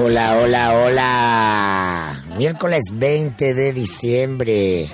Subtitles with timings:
[0.00, 2.14] Hola, hola, hola.
[2.36, 4.88] Miércoles 20 de diciembre.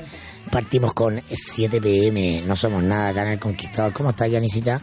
[0.50, 2.42] Partimos con 7 pm.
[2.46, 3.92] No somos nada acá en el Conquistador.
[3.92, 4.80] ¿Cómo está, Yanisita?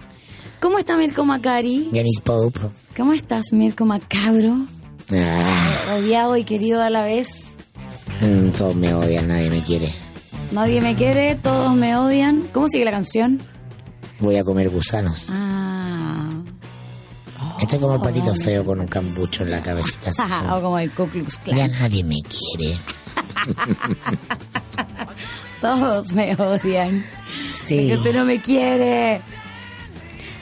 [0.60, 1.90] ¿Cómo está Mirko Macari?
[1.92, 2.60] Yanis Pope.
[2.96, 4.68] ¿Cómo estás, Mirko Macabro?
[5.12, 7.56] Ah, Odiado y querido a la vez.
[8.22, 9.90] mm, todos me odian, nadie me quiere.
[10.52, 12.44] Nadie me quiere, todos me odian.
[12.54, 13.42] ¿Cómo sigue la canción?
[14.20, 15.30] Voy a comer gusanos.
[15.32, 15.61] Ah.
[17.62, 20.10] Estoy como el patito feo con un cambucho en la cabecita.
[20.10, 21.56] así como, o como el Ku Klux Klan.
[21.58, 22.78] ya nadie me quiere.
[25.62, 27.06] Todos me odian.
[27.52, 27.94] Sí.
[27.94, 29.22] Usted no me quiere.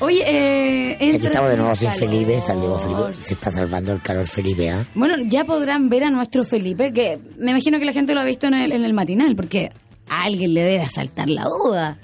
[0.01, 2.39] Oye, eh, Aquí estamos de nuevo sin Felipe.
[2.39, 3.13] Salió Felipe.
[3.21, 4.87] Se está salvando el calor Felipe, ¿ah?
[4.95, 8.23] Bueno, ya podrán ver a nuestro Felipe, que me imagino que la gente lo ha
[8.23, 9.71] visto en el, en el matinal, porque
[10.09, 11.97] a alguien le debe asaltar la duda.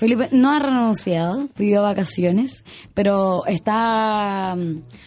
[0.00, 4.56] Felipe no ha renunciado, pidió vacaciones, pero está...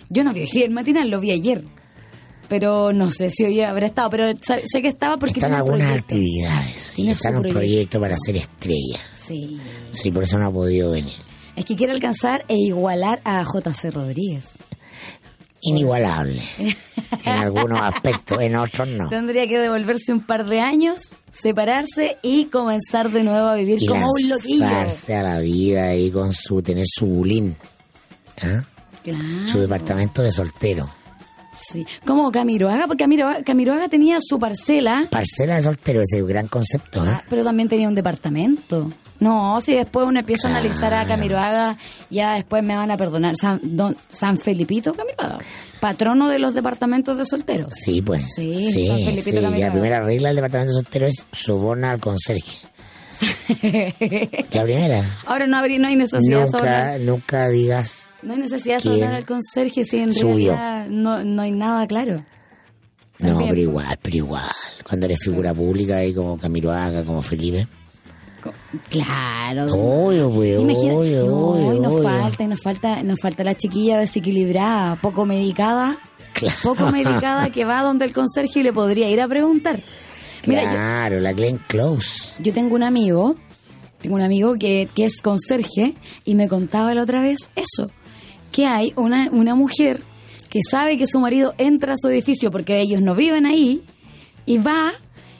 [0.10, 1.64] Yo no vi el matinal, lo vi ayer.
[2.48, 6.14] Pero no sé si hoy habrá estado, pero sé que estaba porque Están algunas proyecto.
[6.14, 6.70] actividades.
[6.76, 7.60] Sí, Tiene está en su un proyecto.
[7.60, 9.00] proyecto para ser estrella.
[9.16, 9.60] Sí.
[9.90, 11.14] Sí, por eso no ha podido venir.
[11.56, 14.52] Es que quiere alcanzar e igualar a JC Rodríguez.
[15.64, 16.42] Inigualable.
[17.26, 19.10] en algunos aspectos, en otros no.
[19.10, 23.88] Tendría que devolverse un par de años, separarse y comenzar de nuevo a vivir Y
[23.88, 24.60] como un loquillo.
[24.66, 27.56] lanzarse a la vida ahí con su, tener su bulín.
[28.42, 28.64] ¿ah?
[29.04, 29.48] Claro.
[29.52, 30.90] Su departamento de soltero.
[31.56, 31.86] Sí.
[32.06, 36.48] Como Camiroaga, porque Camiroaga, Camiroaga tenía su parcela, Parcela de soltero, ese es un gran
[36.48, 37.04] concepto.
[37.06, 37.22] ¿ah?
[37.30, 38.92] pero también tenía un departamento.
[39.20, 41.78] No, si después uno empieza a analizar a Camiroaga,
[42.10, 43.36] ya después me van a perdonar.
[43.40, 45.38] San, don, San Felipito Camiroaga,
[45.80, 47.72] patrono de los departamentos de solteros.
[47.74, 48.34] Sí, pues.
[48.36, 49.60] Sí, sí, San Felipito sí.
[49.60, 52.68] La primera regla del departamento de soltero es soborna al conserje.
[54.52, 55.04] La primera.
[55.26, 58.16] Ahora no, habría, no hay necesidad de Nunca, nunca digas.
[58.22, 60.54] no hay necesidad de ¿Quién sobrar al conserje si en subió?
[60.54, 62.24] realidad no, no hay nada claro.
[63.20, 64.44] No, pero igual, pero igual.
[64.88, 67.68] Cuando eres figura pública ahí como Camiroaga, como Felipe.
[68.90, 69.68] Claro.
[69.74, 72.04] Obvio, pues, Imagina- obvio, no, obvio, y nos obvio.
[72.10, 75.98] falta, y nos falta, nos falta la chiquilla desequilibrada, poco medicada,
[76.34, 76.58] Claro.
[76.64, 79.80] poco medicada que va donde el conserje y le podría ir a preguntar.
[80.48, 82.42] Mira, yo- Claro, la Glenn Close.
[82.44, 83.36] yo, tengo un amigo,
[84.02, 85.96] tengo un amigo que, que es conserje
[86.26, 87.90] y me contaba la otra vez eso,
[88.52, 90.02] que hay una, una mujer
[90.50, 93.82] que sabe que su marido entra a su edificio porque ellos no viven ahí
[94.46, 94.92] y va,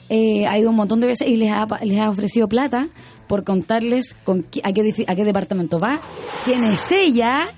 [0.08, 2.88] eh, ha ido un montón de veces y les ha, les ha ofrecido plata
[3.28, 5.98] por contarles con qui- a, qué, a qué departamento va,
[6.44, 7.48] quién es ella,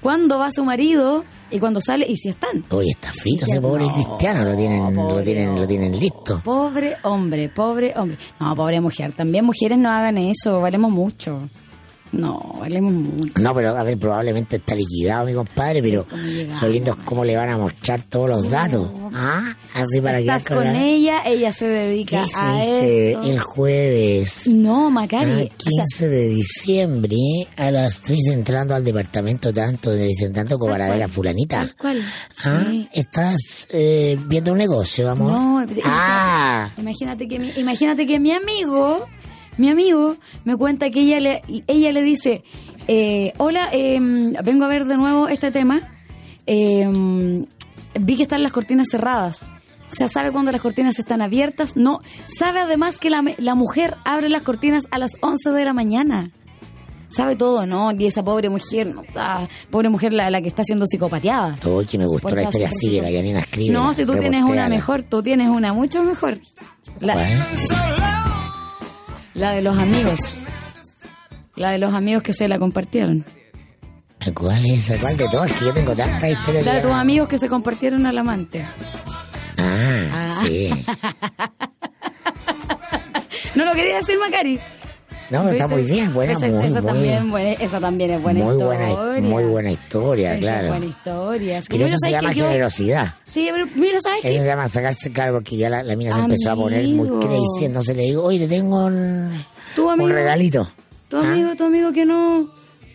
[0.00, 2.64] cuándo va su marido y cuándo sale y si están.
[2.70, 6.40] Oye, está frito ese pobre no, cristiano, lo tienen, lo tienen, lo tienen listo.
[6.44, 8.18] Pobre hombre, pobre hombre.
[8.40, 9.14] No, pobre mujer.
[9.14, 11.48] También mujeres no hagan eso, valemos mucho.
[12.16, 13.32] No, valemos mucho.
[13.40, 16.06] No, pero a ver, probablemente está liquidado mi compadre, pero
[16.62, 18.88] lo lindo es cómo le van a mostrar todos los datos.
[19.14, 23.22] Ah, así para que Estás con ella, ella se ¿Qué dedica a hiciste esto.
[23.22, 24.46] el jueves?
[24.48, 25.30] No, Ah, Macari.
[25.32, 27.16] o sea, 15 de diciembre
[27.56, 31.68] a las 3 entrando al departamento tanto de tanto como para ver a fulanita.
[31.78, 32.02] cual,
[32.44, 32.88] Ah, sí.
[32.92, 35.32] estás eh, viendo un negocio, amor.
[35.32, 39.06] No, ah, Imagínate que mi, imagínate que mi amigo,
[39.56, 42.44] mi amigo, me cuenta que ella le, ella le dice,
[42.88, 43.98] eh, hola, eh,
[44.44, 45.80] vengo a ver de nuevo este tema.
[46.46, 46.88] Eh,
[48.00, 49.50] vi que están las cortinas cerradas.
[49.90, 51.76] O sea, sabe cuando las cortinas están abiertas.
[51.76, 52.00] No,
[52.38, 56.32] sabe además que la, la mujer abre las cortinas a las 11 de la mañana.
[57.08, 57.92] Sabe todo, ¿no?
[57.92, 61.56] Y esa pobre mujer, no, ah, pobre mujer la, la que está siendo psicopateada.
[61.64, 63.10] oh, que me gustó la historia, sigue, la.
[63.10, 63.72] Yanina escribe.
[63.72, 66.40] No, si tú tienes una mejor, tú tienes una mucho mejor.
[67.00, 67.14] La.
[69.36, 70.38] La de los amigos.
[71.54, 73.24] La de los amigos que se la compartieron.
[74.34, 74.92] ¿Cuál es?
[75.00, 75.52] ¿Cuál de todas?
[75.52, 76.64] Que yo tengo tantas historias.
[76.64, 78.64] La de tus amigos que se compartieron al amante.
[79.58, 80.70] Ah, sí.
[83.54, 84.58] ¿No lo quería decir, Macari?
[85.30, 86.92] No, está muy bien, buena, esa, muy esa buena.
[86.92, 88.94] También, buena- esa también es buena muy historia.
[88.94, 90.68] buena, muy buena historia, Esa es claro.
[90.68, 91.58] buena historia.
[91.58, 93.14] Es que, Pero eso se ¿sabes llama que yo- generosidad.
[93.24, 94.40] Sí, pero mira, ¿sabes Eso qué?
[94.40, 97.20] se llama sacarse claro porque ya la, la mina se empezó a poner muy Amigo.
[97.20, 97.64] crazy.
[97.64, 99.44] Entonces le digo, oye, te tengo un,
[99.74, 100.70] Tu amigo, un regalito.
[101.08, 101.20] tu ¿Ah?
[101.32, 102.48] amigo, tu amigo que no...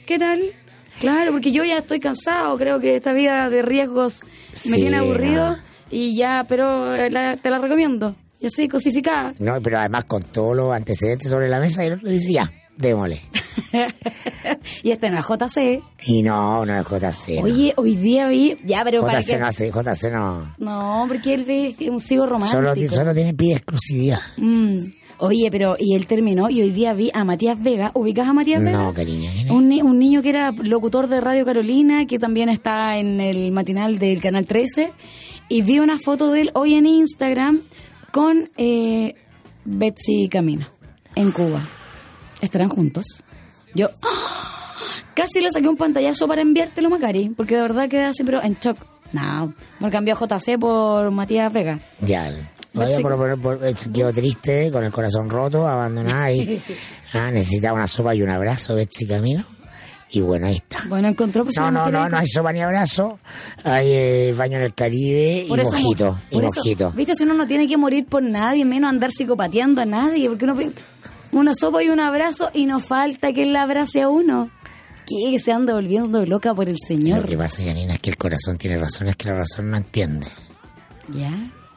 [0.06, 0.42] ¿Qué tal?
[1.00, 2.57] Claro, porque yo ya estoy cansado.
[2.57, 5.51] Creo que esta vida de riesgos Sí, me tiene aburrido.
[5.51, 5.57] no.
[5.89, 8.16] Y ya, pero la- te la recomiendo.
[8.42, 9.34] Y así, cosificada.
[9.40, 12.52] No, pero además con todos los antecedentes sobre la mesa, y el otro dice, ya,
[12.76, 13.20] démosle.
[14.84, 15.84] y este no es JC.
[16.06, 17.44] Y no, no es JC.
[17.44, 18.58] Oye, hoy día vi...
[18.64, 19.38] Ya, pero para JC que...
[19.38, 20.56] no hace, JC no.
[20.58, 22.62] No, porque él ve un ciego romántico.
[22.74, 24.20] Solo, solo tiene pide exclusividad.
[24.38, 24.78] Mm.
[25.20, 27.92] Oye, pero y él terminó y hoy día vi a Matías Vega.
[27.94, 28.72] ¿Ubicas a Matías Vega?
[28.82, 29.30] No, cariño.
[29.52, 33.52] Un, ni- un niño que era locutor de Radio Carolina, que también está en el
[33.52, 34.92] matinal del Canal 13.
[35.48, 37.62] Y vi una foto de él hoy en Instagram
[38.12, 39.16] con eh,
[39.66, 40.66] Betsy Camino,
[41.16, 41.62] en Cuba.
[42.42, 43.06] ¿Estarán juntos?
[43.75, 43.90] Yo
[45.13, 48.56] casi le saqué un pantallazo para enviártelo, Macari, porque de verdad quedé así, pero en
[48.60, 48.78] shock.
[49.13, 51.80] No, me cambió JC por Matías Vega.
[52.00, 52.34] Ya.
[52.74, 56.62] Oye, por, por, por- eh, quedó triste, con el corazón roto, abandonada y
[57.13, 59.44] ah, necesitaba una sopa y un abrazo, Betsy Camino.
[60.13, 60.84] Y bueno, ahí está.
[60.90, 63.18] Bueno, encontró pues, No, no, no, no hay sopa ni abrazo.
[63.63, 66.12] Hay eh, baño en el Caribe y eso, mojito.
[66.12, 66.92] mo- Y eso, mojito.
[66.92, 70.44] Viste, si uno no tiene que morir por nadie, menos andar psicopateando a nadie, porque
[70.46, 70.74] uno pide
[71.31, 74.52] una sopa y un abrazo y no falta que él abrace a uno.
[75.08, 75.31] ¿Qué?
[75.31, 77.25] Que se anda volviendo loca por el Lo Señor.
[77.25, 80.28] que pasa, Janina, es que el corazón tiene razón, es que la razón no entiende.
[81.13, 81.31] ¿Ya?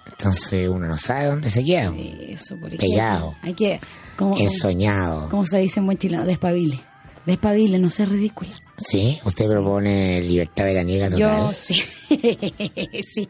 [0.07, 1.93] Entonces uno no sabe dónde se queda.
[2.29, 3.35] Eso, por Pegado.
[3.43, 3.81] Hay que,
[4.17, 5.29] como, Ensoñado.
[5.31, 6.81] como se dice en buen chileno, despabile.
[7.27, 8.51] Despabile, no seas ridícula.
[8.77, 9.19] ¿Sí?
[9.25, 11.21] Usted propone libertad veraniega total.
[11.21, 11.75] Yo sí.
[13.15, 13.29] sí.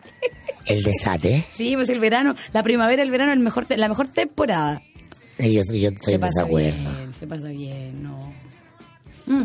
[0.64, 1.44] El desate.
[1.50, 4.82] Sí, pues el verano, la primavera, el verano, el mejor la mejor temporada.
[5.38, 6.90] Yo, yo estoy se en pasa desacuerdo.
[6.96, 8.18] bien, se pasa bien, no.
[9.26, 9.44] Mm.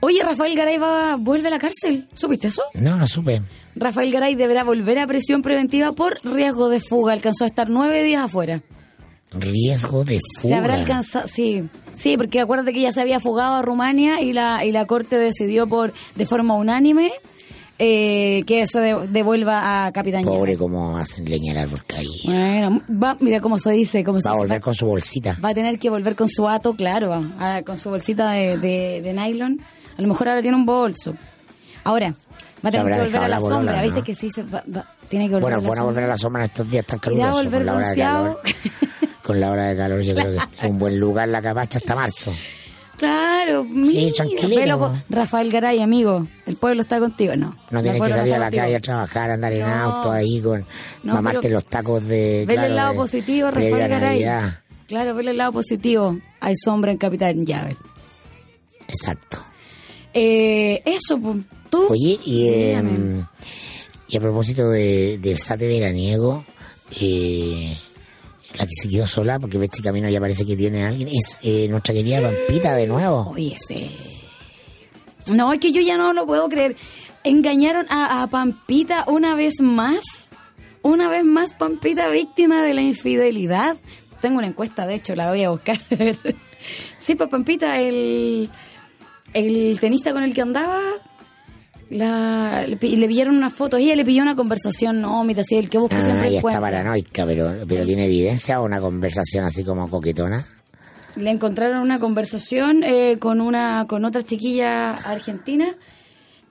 [0.00, 2.08] Oye, Rafael Garay va, vuelve a la cárcel.
[2.14, 2.62] ¿Supiste eso?
[2.74, 3.42] No, no supe.
[3.76, 7.12] Rafael Garay deberá volver a prisión preventiva por riesgo de fuga.
[7.12, 8.62] Alcanzó a estar nueve días afuera.
[9.32, 10.48] Riesgo de fuga.
[10.48, 14.32] Se habrá alcanzado, sí, sí, porque acuérdate que ya se había fugado a Rumania y
[14.32, 17.12] la y la corte decidió por de forma unánime
[17.78, 21.78] eh, que se de- devuelva a Capitán Pobre como hacen leña al árbol.
[22.24, 25.36] Bueno, va, mira cómo se dice, cómo se Va a volver con su bolsita.
[25.42, 29.00] va a tener que volver con su ato, claro, a- con su bolsita de, de,
[29.00, 29.60] de nylon.
[29.96, 31.14] A lo mejor ahora tiene un bolso.
[31.84, 32.14] Ahora,
[32.64, 34.04] va a tener que volver a la, la sombra, ¿viste ¿no?
[34.04, 34.30] que sí?
[34.30, 36.42] Se va- va- tiene que volver Bueno, a la van a volver a la sombra
[36.42, 37.44] en estos días tan Irá a calurosos.
[37.44, 38.40] volver bronceado.
[39.30, 41.94] Con la hora de calor yo creo que es un buen lugar la capacha hasta
[41.94, 42.34] marzo.
[42.96, 44.12] Claro, mira,
[44.48, 44.92] velo, po.
[45.08, 47.36] Rafael Garay, amigo, el pueblo está contigo.
[47.36, 49.72] No, No tienes que salir a la calle a trabajar, andar en No.
[49.72, 50.66] auto ahí con
[51.04, 52.44] No, mamarte los tacos de.
[52.44, 54.24] Vele claro, el lado de- positivo, previa Rafael Garay.
[54.24, 54.62] Navidad.
[54.88, 56.18] Claro, vele el lado positivo.
[56.40, 57.76] Hay sombra en Capitán Llaver.
[58.88, 59.38] Exacto.
[60.12, 61.36] Eh, eso, pues,
[61.70, 61.86] tú.
[61.90, 62.82] Oye, y, eh,
[64.08, 66.44] y a propósito de, del sate veraniego,
[67.00, 67.78] eh,
[68.58, 71.68] la que se quedó sola, porque Betsy Camino ya parece que tiene alguien, es eh,
[71.68, 73.30] nuestra querida Pampita de nuevo.
[73.30, 73.90] Oye, sí.
[75.32, 76.76] No, es que yo ya no lo puedo creer.
[77.22, 80.30] Engañaron a, a Pampita una vez más.
[80.82, 83.76] Una vez más, Pampita víctima de la infidelidad.
[84.20, 85.78] Tengo una encuesta, de hecho, la voy a buscar.
[86.96, 88.50] sí, pues Pampita, el,
[89.34, 90.80] el tenista con el que andaba,
[91.90, 93.76] la, le, le pillaron una foto.
[93.76, 95.00] Ella le pilló una conversación.
[95.00, 98.60] No, mira, sí, el que busca Ah, siempre ya está paranoica, pero, pero tiene evidencia
[98.60, 100.46] o una conversación así como coquetona.
[101.16, 105.74] Le encontraron una conversación eh, con una con otra chiquilla argentina.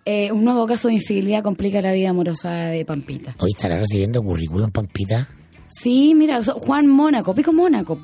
[0.06, 3.36] Eh, un nuevo caso de infidelidad complica la vida amorosa de Pampita.
[3.40, 5.30] Hoy estará recibiendo currículum Pampita.
[5.68, 8.00] Sí, mira, Juan Mónaco, Pico Mónaco.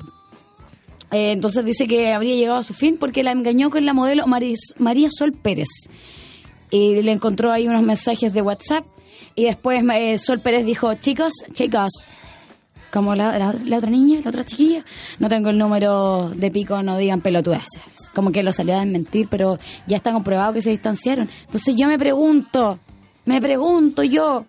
[1.10, 4.24] Eh, entonces dice que habría llegado a su fin porque la engañó con la modelo
[4.26, 5.68] Maris- María Sol Pérez.
[6.76, 8.84] Y le encontró ahí unos mensajes de WhatsApp.
[9.34, 11.90] Y después eh, Sol Pérez dijo, chicos, chicos,
[12.92, 14.84] como la, la- la otra niña, la otra chiquilla,
[15.18, 18.10] no tengo el número de pico, no digan pelotudeces.
[18.14, 21.28] Como que lo salió a desmentir, pero ya está comprobado que se distanciaron.
[21.44, 22.78] Entonces yo me pregunto,
[23.26, 24.46] me pregunto yo,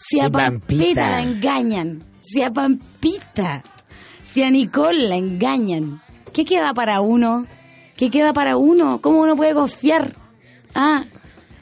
[0.00, 1.10] si a Pampita Pampita.
[1.10, 3.62] la engañan, si a Pampita,
[4.24, 6.00] si a Nicole la engañan,
[6.32, 7.46] ¿qué queda para uno?
[7.96, 9.00] ¿Qué queda para uno?
[9.00, 10.14] ¿Cómo uno puede confiar?
[10.74, 11.04] Ah,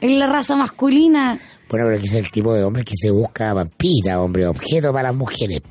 [0.01, 1.37] en la raza masculina.
[1.69, 5.09] Bueno, pero que es el tipo de hombre que se busca Pampita, hombre, objeto para
[5.09, 5.61] las mujeres.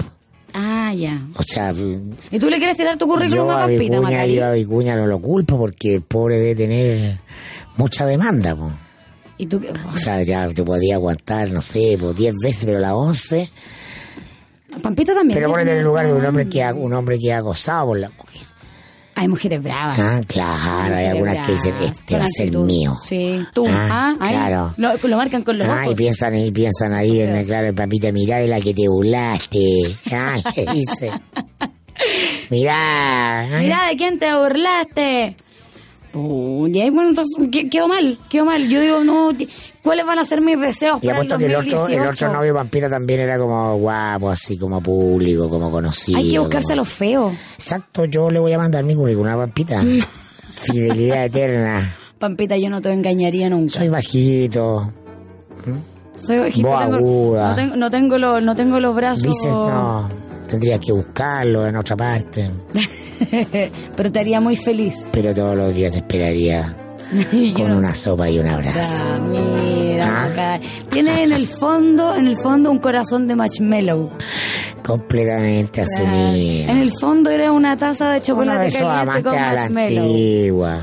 [0.55, 1.27] Ah, ya.
[1.37, 1.73] O sea,
[2.31, 4.35] ¿Y tú le quieres tirar tu currículum yo a a Pampita, Vicuña, Macari?
[4.35, 7.19] yo a Vicuña no lo culpo porque el pobre debe tener
[7.77, 8.57] mucha demanda.
[8.57, 8.71] po.
[9.37, 9.73] ¿Y tú qué?
[9.95, 13.51] O sea, ya te podía aguantar, no sé, por 10 veces, pero la 11.
[14.83, 15.39] Pampita también.
[15.39, 17.87] Pero ponete en el lugar de un hombre que ha, un hombre que ha acosado
[17.87, 18.43] por la mujer.
[19.19, 19.99] Hay mujeres bravas.
[19.99, 22.95] Ah, claro, hay algunas que dicen, este con va a ser mío.
[23.03, 23.67] Sí, tú.
[23.69, 24.75] Ah, Ah, claro.
[24.77, 25.99] Lo, lo marcan con los Ah, y ojos.
[25.99, 29.97] piensan, y piensan ahí, en el, claro, papita, mirá de la que te burlaste.
[30.13, 31.11] Ah, le dice.
[32.51, 33.49] Mirá.
[33.59, 35.37] Mira, ¿de quién te burlaste?
[36.21, 38.69] Uy, ahí, bueno, entonces, que- quedó mal, quedó mal.
[38.69, 39.31] Yo digo, no,
[39.83, 42.11] ¿cuáles van a ser mis deseos Y apuesto que el otro, el 2018?
[42.11, 46.19] otro novio vampiro también era como guapo, así como público, como conocido.
[46.19, 47.33] Hay que buscarse a los feos.
[47.55, 49.83] Exacto, yo le voy a mandar mi currículum a Pampita.
[50.57, 51.81] Fidelidad eterna.
[52.19, 53.75] Pampita, yo no te engañaría nunca.
[53.79, 54.93] Soy bajito.
[56.17, 59.23] Soy bajito, tengo- no, tengo, no, tengo los, no tengo los brazos.
[59.23, 60.09] Dices, no,
[60.49, 62.51] tendrías que buscarlo en otra parte.
[63.97, 64.95] Pero te haría muy feliz.
[65.13, 66.77] Pero todos los días te esperaría
[67.57, 69.05] con una sopa y un abrazo.
[69.05, 70.59] Ah, mira, Ah.
[70.91, 74.11] Tiene en el fondo, en el fondo un corazón de marshmallow.
[74.85, 76.73] Completamente En asumido.
[76.73, 80.81] el fondo era una taza de de chocolate esos caliente con a la antigua.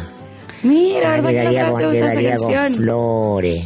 [0.63, 3.65] Mira, ¿verdad que llegaría con, llegaría con flores.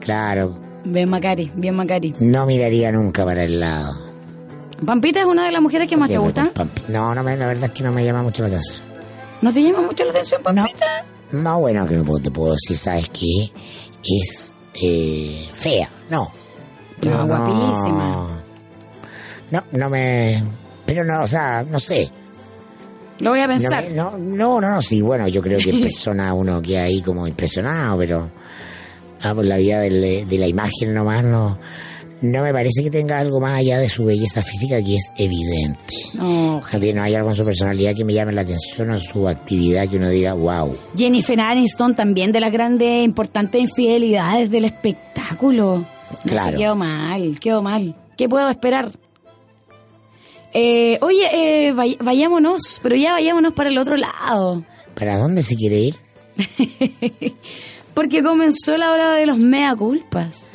[0.00, 2.12] Claro, Bien Macari, bien Macari.
[2.18, 3.94] no miraría nunca para el lado.
[4.84, 6.50] Pampita es una de las mujeres que más te gusta.
[6.88, 8.80] No, no me, la verdad es que no me llama mucho la atención.
[9.40, 10.86] ¿No te llama mucho la atención, Pampita?
[11.32, 13.50] No, bueno, que no puedo- te puedo decir, ¿sabes qué?
[14.04, 16.30] Es eh, fea, no.
[17.02, 18.42] No, guapísima.
[19.50, 20.42] No, no me...
[20.86, 22.10] Pero no, o sea, no sé.
[23.18, 23.84] Lo voy a No, pensar.
[23.84, 27.00] me- no, no, no, no, sí, bueno, yo creo que en persona uno queda ahí
[27.02, 28.30] como impresionado, pero
[29.22, 31.58] ah, por la vida del- de la imagen nomás no,
[32.22, 35.94] no me parece que tenga algo más allá de su belleza física que es evidente.
[36.14, 38.98] No, tiene- no hay algo en su personalidad que me llame la atención o en
[39.00, 40.74] su actividad que uno diga, wow.
[40.96, 45.86] Jennifer Aniston también de las grandes, importantes infidelidades del espectáculo.
[46.26, 46.56] Claro.
[46.58, 47.96] quedó mal, quedó mal.
[48.16, 48.92] ¿Qué puedo esperar?
[50.54, 51.24] Eh, oye,
[51.68, 54.62] eh, vay- vayámonos, pero ya vayámonos para el otro lado.
[54.94, 55.96] ¿Para dónde se quiere ir?
[57.94, 60.51] Porque comenzó la hora de los mea culpas.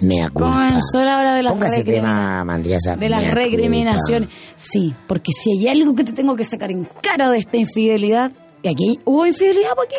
[0.00, 0.50] Mea culpa.
[0.50, 2.96] Comenzó la hora de las Ponga ese tema, Mandriasa.
[2.96, 4.28] de las recriminaciones.
[4.56, 8.30] Sí, porque si hay algo que te tengo que sacar en cara de esta infidelidad,
[8.62, 9.96] y aquí hubo infidelidad por aquí,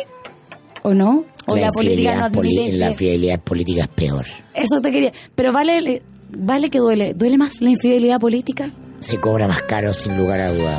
[0.82, 1.24] ¿o no?
[1.46, 2.94] O la, política no admite La infidelidad.
[2.94, 4.26] fidelidad política es peor.
[4.54, 5.12] Eso te quería.
[5.34, 7.14] Pero vale, vale que duele.
[7.14, 8.70] ¿Duele más la infidelidad política?
[9.00, 10.78] Se cobra más caro sin lugar a dudas.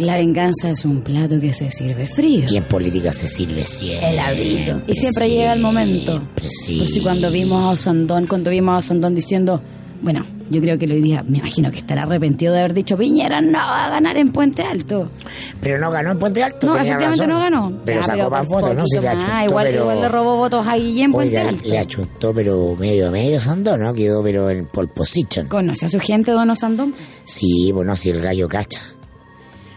[0.00, 2.46] La venganza es un plato que se sirve frío.
[2.50, 4.10] Y en política se sirve siempre.
[4.10, 4.82] Heladito.
[4.86, 6.12] Y siempre llega el momento.
[6.12, 6.78] Siempre, sí.
[6.78, 9.62] Por si cuando vimos a Osandón, cuando vimos a Osandón diciendo,
[10.00, 13.42] bueno, yo creo que hoy día, me imagino que estará arrepentido de haber dicho, Piñera
[13.42, 15.10] no va a ganar en Puente Alto.
[15.60, 16.66] Pero no ganó en Puente Alto.
[16.66, 17.28] No, efectivamente razón.
[17.28, 17.80] no ganó.
[17.84, 18.84] Pero Ya, sacó más por votos, ¿no?
[18.86, 19.16] Sí, le más.
[19.16, 19.80] achuntó, igual, pero...
[19.82, 21.68] igual le robó votos a Guillén Puente Oiga, Alto.
[21.68, 23.92] le achuntó, pero medio, medio Sandón, ¿no?
[23.92, 25.46] Quedó, pero en pole position.
[25.48, 26.94] ¿Conoce a su gente, don Osandón?
[27.24, 28.80] Sí, bueno, si el gallo cacha.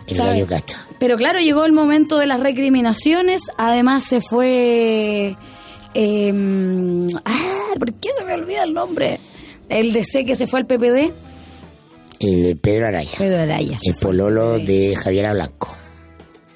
[0.07, 0.85] El gallo cacha.
[0.99, 3.41] Pero claro, llegó el momento de las recriminaciones.
[3.57, 5.35] Además se fue...
[5.93, 6.33] eh,
[7.25, 9.19] ah, ¿por qué se me olvida el nombre?
[9.69, 11.11] El DC que se fue al PPD.
[12.19, 13.11] El Pedro Araya.
[13.17, 13.77] Pedro Araya.
[13.83, 15.75] El pololo de Javiera Blanco.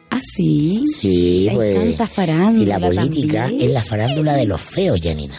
[0.10, 0.84] Ah, sí.
[0.86, 1.76] Sí, Hay pues.
[1.80, 3.62] tanta farándula Si la política también.
[3.64, 5.36] es la farándula de los feos, Janina.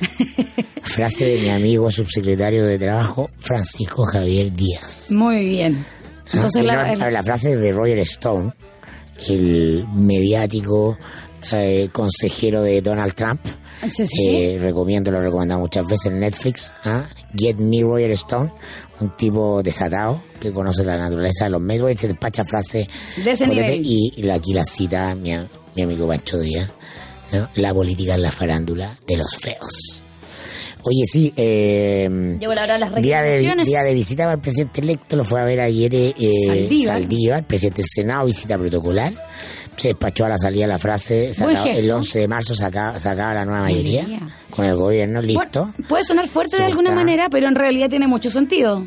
[0.82, 5.10] Frase de mi amigo subsecretario de Trabajo, Francisco Javier Díaz.
[5.12, 5.84] Muy bien.
[6.32, 8.52] Entonces la, no, el- la frase de Roger Stone,
[9.28, 10.98] el mediático
[11.52, 13.40] eh, consejero de Donald Trump.
[13.82, 14.28] Sí, sí, sí.
[14.28, 16.72] Eh, recomiendo, lo he recomendado muchas veces en Netflix.
[16.84, 17.08] ¿ah?
[17.36, 18.52] Get Me Roger Stone,
[19.00, 22.86] un tipo desatado que conoce la naturaleza de los medios y se despacha frases
[23.16, 23.78] De ese potentes.
[23.80, 23.82] nivel.
[23.84, 25.32] Y la- aquí la cita mi,
[25.74, 26.70] mi amigo Pancho Díaz.
[27.32, 27.48] ¿no?
[27.56, 30.01] La política es la farándula de los feos.
[30.84, 33.68] Oye, sí, eh, Llegó la hora de las día de, recriminaciones.
[33.68, 36.12] día de visita para el presidente electo, lo fue a ver ayer eh,
[36.46, 37.00] Saldívar.
[37.00, 39.12] Saldívar, presidente del Senado, visita protocolar.
[39.76, 41.96] Se despachó a la salida la frase, sacaba- el gesto.
[41.96, 44.02] 11 de marzo sacaba, sacaba la nueva Mayoría.
[44.02, 45.66] mayoría con el gobierno listo.
[45.72, 48.84] Bueno, puede sonar fuerte de alguna manera, pero en realidad tiene mucho sentido.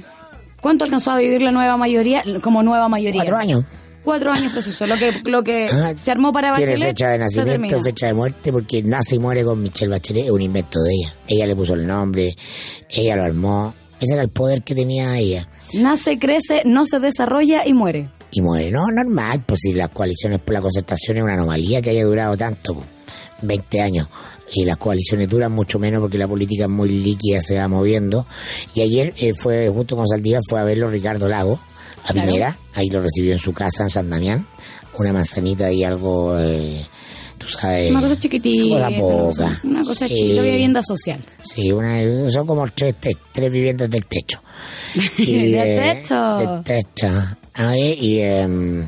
[0.61, 3.21] ¿Cuánto alcanzó a vivir la nueva mayoría como nueva mayoría?
[3.21, 3.63] Cuatro años.
[4.05, 4.85] Cuatro años preciso.
[4.87, 6.89] Lo que, lo que Ah, se armó para Tiene Bachelet.
[6.89, 10.41] fecha de nacimiento, fecha de muerte, porque nace y muere con Michelle Bachelet, es un
[10.41, 11.15] invento de ella.
[11.27, 12.35] Ella le puso el nombre,
[12.89, 13.73] ella lo armó.
[13.99, 15.47] Ese era el poder que tenía ella.
[15.73, 18.09] Nace, crece, no se desarrolla y muere.
[18.31, 18.69] Y muere.
[18.69, 22.35] No, normal, pues si las coaliciones por la concertación es una anomalía que haya durado
[22.37, 22.87] tanto, pues,
[23.41, 24.07] 20 años.
[24.53, 28.27] Y las coaliciones duran mucho menos porque la política es muy líquida, se va moviendo.
[28.75, 31.59] Y ayer eh, fue, junto con Saldívar, fue a verlo Ricardo Lago,
[32.05, 32.27] a Claro.
[32.27, 32.57] Piñera.
[32.73, 34.47] Ahí lo recibió en su casa en San Damián.
[34.97, 36.85] Una manzanita y algo, eh,
[37.37, 37.91] tú sabes.
[37.91, 38.75] Una cosa chiquitita.
[38.75, 39.25] Cosa una poca.
[39.25, 40.13] cosa- Una cosa Sí.
[40.13, 41.25] chiquita, vivienda social.
[41.41, 44.41] Sí, una, son como tres, te- tres viviendas del techo.
[45.17, 46.37] Del eh, techo.
[46.37, 47.07] Del techo.
[47.57, 48.87] Ver, y, em,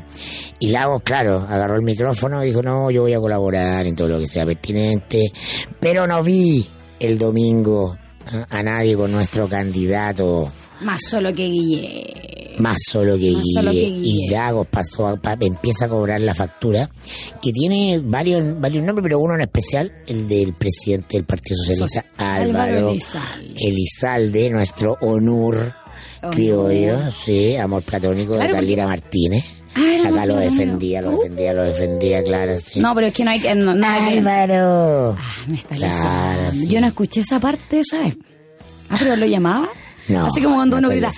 [0.60, 4.08] y Lagos, claro, agarró el micrófono y dijo, no, yo voy a colaborar en todo
[4.08, 5.32] lo que sea pertinente,
[5.80, 6.66] pero no vi
[7.00, 7.96] el domingo
[8.26, 10.50] a, a nadie con nuestro candidato
[10.82, 12.27] Más solo que Guille.
[12.58, 16.34] Más solo que Más solo que y Lagos pasó a- pa- empieza a cobrar la
[16.34, 16.90] factura
[17.42, 22.04] que tiene varios varios nombres pero uno en especial el del presidente del Partido Socialista
[22.16, 23.54] Álvaro Álvaro Elizalde.
[23.56, 25.74] Elizalde nuestro honor
[26.32, 31.18] criollo sí amor platónico Claro, de porque- Carlita Martínez Ah, acá lo defendía lo Uh.
[31.18, 33.54] defendía lo defendía claro sí No, pero es que no hay que.
[33.54, 36.66] No, Álvaro Ah, me está Claro, sí.
[36.66, 38.16] Yo no escuché esa parte, ¿sabes?
[38.88, 39.68] Ah, pero lo llamaba.
[40.08, 41.08] no Así como cuando no uno grita.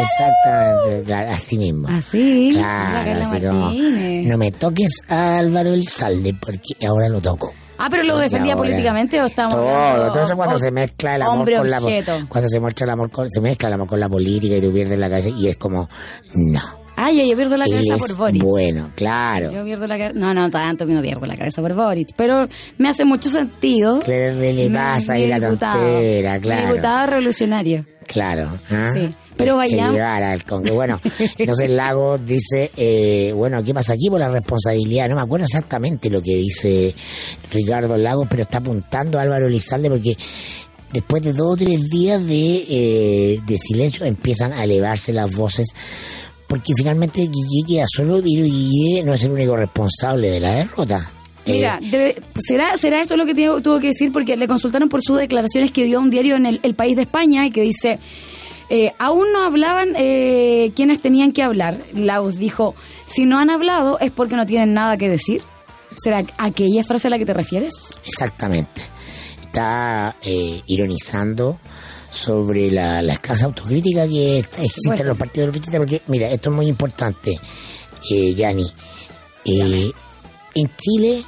[0.00, 2.50] Exactamente claro, así mismo Así.
[2.54, 7.52] Claro, así como, no me toques a Álvaro Elizalde porque ahora lo toco.
[7.78, 10.70] Ah, pero lo defendía Ahora, políticamente o estamos Todo, hablando- todo eso cuando o- se
[10.70, 11.80] mezcla el amor con la
[12.28, 14.72] cuando se muestra el amor con, se mezcla el amor con la política y tú
[14.72, 15.88] pierdes la cabeza y es como
[16.34, 16.60] no.
[16.98, 18.42] Ah, ya, yo pierdo la Él cabeza por Boris.
[18.42, 19.52] bueno, claro.
[19.52, 20.18] Yo pierdo la cabeza.
[20.18, 22.06] No, no, tanto que no pierdo la cabeza por Boris.
[22.16, 22.48] Pero
[22.78, 23.98] me hace mucho sentido.
[23.98, 26.68] Claro, le pasa ahí la tontera, claro.
[26.68, 27.84] diputado revolucionario.
[28.06, 28.58] Claro.
[28.70, 28.90] ¿ah?
[28.94, 29.58] Sí, pero
[29.92, 31.00] Guevara, el con- Bueno,
[31.38, 35.08] entonces Lago dice, eh, bueno, ¿qué pasa aquí por la responsabilidad?
[35.08, 36.94] No me acuerdo exactamente lo que dice
[37.52, 40.16] Ricardo Lagos, pero está apuntando a Álvaro Elizalde porque
[40.92, 45.66] después de dos o tres días de, eh, de silencio empiezan a elevarse las voces
[46.48, 51.10] porque finalmente Guille queda solo y Guille no es el único responsable de la derrota.
[51.44, 54.12] Eh, Mira, debe- ¿será, ¿será esto lo que tuvo que decir?
[54.12, 56.94] Porque le consultaron por sus declaraciones que dio a un diario en el, El País
[56.96, 57.98] de España y que dice,
[58.68, 61.80] eh, aún no hablaban eh, quienes tenían que hablar.
[61.92, 65.42] Laus dijo, si no han hablado es porque no tienen nada que decir.
[65.96, 67.72] ¿Será aquella frase a la que te refieres?
[68.04, 68.82] Exactamente.
[69.40, 71.58] Está eh, ironizando
[72.10, 76.56] sobre la, la escasa autocrítica que existe en los partidos de porque, mira, esto es
[76.56, 77.38] muy importante,
[78.10, 78.66] eh, Yanni.
[79.44, 79.90] Eh,
[80.54, 81.22] en Chile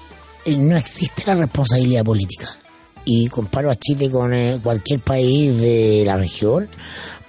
[0.45, 2.49] eh, no existe la responsabilidad política.
[3.05, 6.69] Y comparo a Chile con eh, cualquier país de la región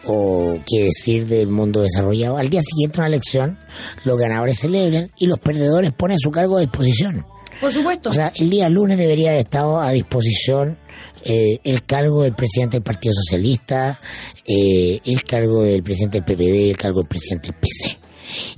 [0.06, 2.38] o qué decir del mundo desarrollado.
[2.38, 3.58] Al día siguiente una elección,
[4.06, 7.26] los ganadores celebran y los perdedores ponen su cargo a disposición.
[7.60, 8.10] Por supuesto.
[8.10, 10.78] O sea, el día lunes debería haber estado a disposición
[11.26, 14.00] eh, el cargo del presidente del Partido Socialista,
[14.46, 18.09] eh, el cargo del presidente del PPD, el cargo del presidente del PC.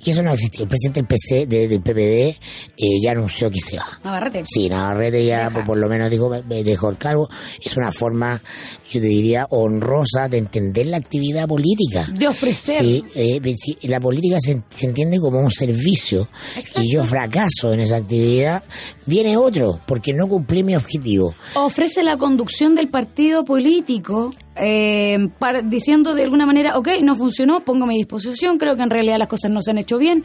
[0.03, 0.63] Y eso no existió.
[0.63, 2.37] El presidente del, PC, de- del PPD
[2.77, 3.85] eh, ya anunció que se va.
[4.03, 4.43] Navarrete.
[4.45, 7.29] Sí, Navarrete ya por, por lo menos dijo, dejó el cargo.
[7.63, 8.41] Es una forma,
[8.91, 12.07] yo te diría, honrosa de entender la actividad política.
[12.17, 12.83] De ofrecer.
[12.83, 13.39] Sí, eh,
[13.83, 16.81] la política se, se entiende como un servicio Exacto.
[16.83, 18.63] y yo fracaso en esa actividad,
[19.05, 21.33] viene otro porque no cumplí mi objetivo.
[21.55, 27.63] ofrece la conducción del partido político eh, para- diciendo de alguna manera, ok, no funcionó,
[27.63, 30.23] pongo a mi disposición, creo que en realidad las cosas no se han hecho bien.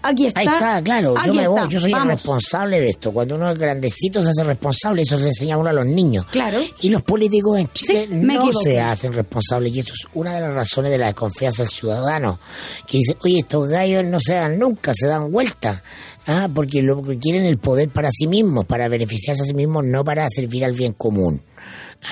[0.00, 0.40] Aquí está.
[0.40, 3.12] Ahí está, claro, yo me voy, yo soy el responsable de esto.
[3.12, 6.24] Cuando uno es grandecito se hace responsable, eso se enseña a uno a los niños.
[6.30, 6.60] Claro.
[6.80, 10.40] Y los políticos en Chile Sí, no se hacen responsables y eso es una de
[10.42, 12.38] las razones de la desconfianza del ciudadano.
[12.86, 15.82] Que dice, oye, estos gallos no se dan nunca, se dan vuelta.
[16.28, 19.82] Ah, porque lo que quieren el poder para sí mismos, para beneficiarse a sí mismos,
[19.84, 21.42] no para servir al bien común.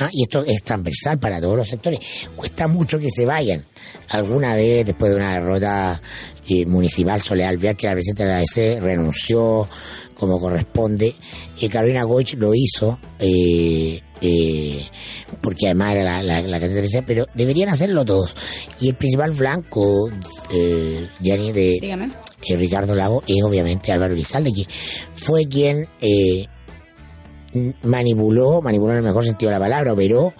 [0.01, 2.01] Ah, y esto es transversal para todos los sectores.
[2.35, 3.65] Cuesta mucho que se vayan.
[4.11, 6.01] Alguna vez, después de una derrota
[6.49, 9.69] eh, municipal, Soledad Alvear, que la presidenta de la ABC, renunció
[10.15, 11.15] como corresponde.
[11.61, 14.87] Eh, Carolina Goich lo hizo, eh, eh,
[15.41, 18.35] porque además era la, la, la candidata presidencial, pero deberían hacerlo todos.
[18.81, 20.11] Y el principal blanco,
[20.51, 22.11] eh, Gianni, de, Dígame.
[22.49, 24.67] eh, Ricardo Lago es obviamente Álvaro Elizalde, que
[25.13, 26.47] fue quien eh,
[27.83, 30.33] manipuló, manipuló en el mejor sentido de la palabra, operó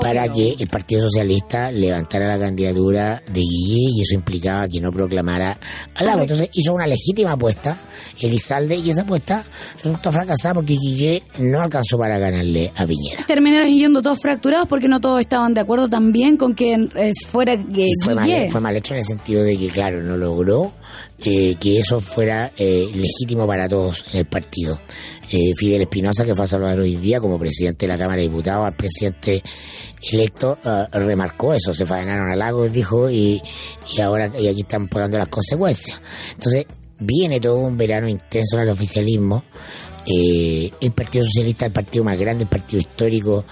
[0.00, 4.90] para que el Partido Socialista levantara la candidatura de Guille y eso implicaba que no
[4.92, 5.58] proclamara
[5.94, 6.22] a Lago.
[6.22, 7.80] Entonces hizo una legítima apuesta,
[8.18, 9.44] Elizalde, y esa apuesta
[9.82, 13.22] resultó fracasada porque Guille no alcanzó para ganarle a Piñera.
[13.26, 17.54] Terminaron yendo todos fracturados porque no todos estaban de acuerdo también con que eh, fuera
[17.54, 18.48] eh, Y fue mal, Guille.
[18.50, 20.72] fue mal hecho en el sentido de que, claro, no logró
[21.22, 24.80] eh, que eso fuera eh, legítimo para todos en el partido.
[25.30, 28.28] Eh, Fidel Espinosa, que fue a saludar hoy día como presidente de la Cámara de
[28.28, 29.42] Diputados, al presidente
[30.12, 33.40] electo, eh, remarcó eso, se faenaron a Lagos, dijo, y,
[33.96, 36.00] y ahora y aquí están pagando las consecuencias.
[36.34, 36.66] Entonces,
[36.98, 39.44] viene todo un verano intenso en el oficialismo.
[40.06, 43.44] Eh, el Partido Socialista, el partido más grande, el partido histórico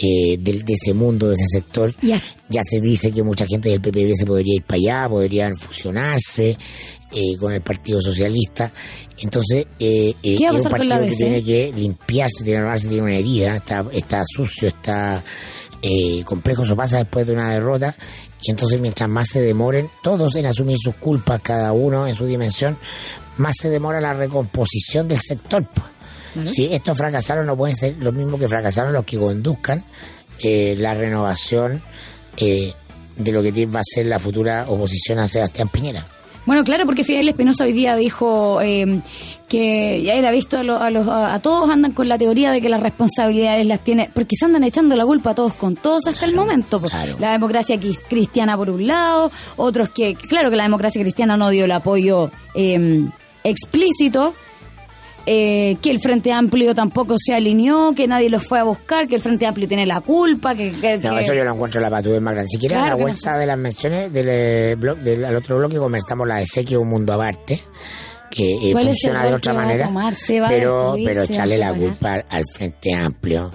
[0.00, 2.22] eh, del- de, ese mundo, de ese sector, Ya.
[2.48, 6.56] ya se dice que mucha gente del PPD se podría ir para allá, podrían fusionarse
[7.12, 8.72] eh, con el Partido Socialista.
[9.18, 13.02] Entonces, eh, eh, ¿Qué va a es un partido que tiene que limpiarse, tiene tiene
[13.02, 15.22] una herida, está, está sucio, está
[15.80, 17.94] eh, complejo eso pasa después de una derrota
[18.42, 22.26] y entonces mientras más se demoren todos en asumir sus culpas cada uno en su
[22.26, 22.76] dimensión
[23.36, 25.68] más se demora la recomposición del sector
[26.34, 26.50] pues.
[26.50, 29.84] si estos fracasaron no pueden ser lo mismo que fracasaron los que conduzcan
[30.40, 31.80] eh, la renovación
[32.36, 32.74] eh,
[33.16, 36.08] de lo que va a ser la futura oposición a Sebastián Piñera
[36.48, 39.02] bueno, claro, porque Fidel Espinosa hoy día dijo eh,
[39.50, 42.82] que ya era visto a, los, a, todos andan con la teoría de que las
[42.82, 46.34] responsabilidades las tiene, porque se andan echando la culpa a todos con todos hasta el
[46.34, 46.80] momento.
[46.80, 46.94] Pues.
[47.18, 51.66] La democracia cristiana por un lado, otros que, claro que la democracia cristiana no dio
[51.66, 53.04] el apoyo eh,
[53.44, 54.32] explícito,
[55.30, 59.16] eh, que el Frente Amplio tampoco se alineó, que nadie los fue a buscar, que
[59.16, 60.72] el Frente Amplio tiene la culpa, que...
[61.02, 62.48] no, eso yo lo encuentro la patudez más grande.
[62.48, 66.36] Si quieres, la vuelta de las menciones del, eh, blog, del otro bloque comentamos la
[66.36, 67.62] de Sequio Un Mundo Aparte
[68.30, 69.90] que eh, funciona de otra manera,
[70.48, 73.52] pero, pero echarle la culpa al Frente Amplio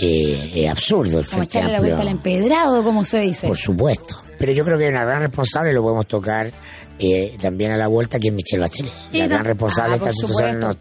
[0.00, 1.18] eh, es absurdo.
[1.18, 3.48] El Frente echarle Amplio, la culpa al empedrado, como se dice.
[3.48, 4.16] Por supuesto.
[4.42, 6.52] Pero yo creo que una gran responsable lo podemos tocar
[6.98, 8.92] eh, también a la vuelta que es Michelle Bachelet.
[9.12, 10.76] la gran responsable de esta situación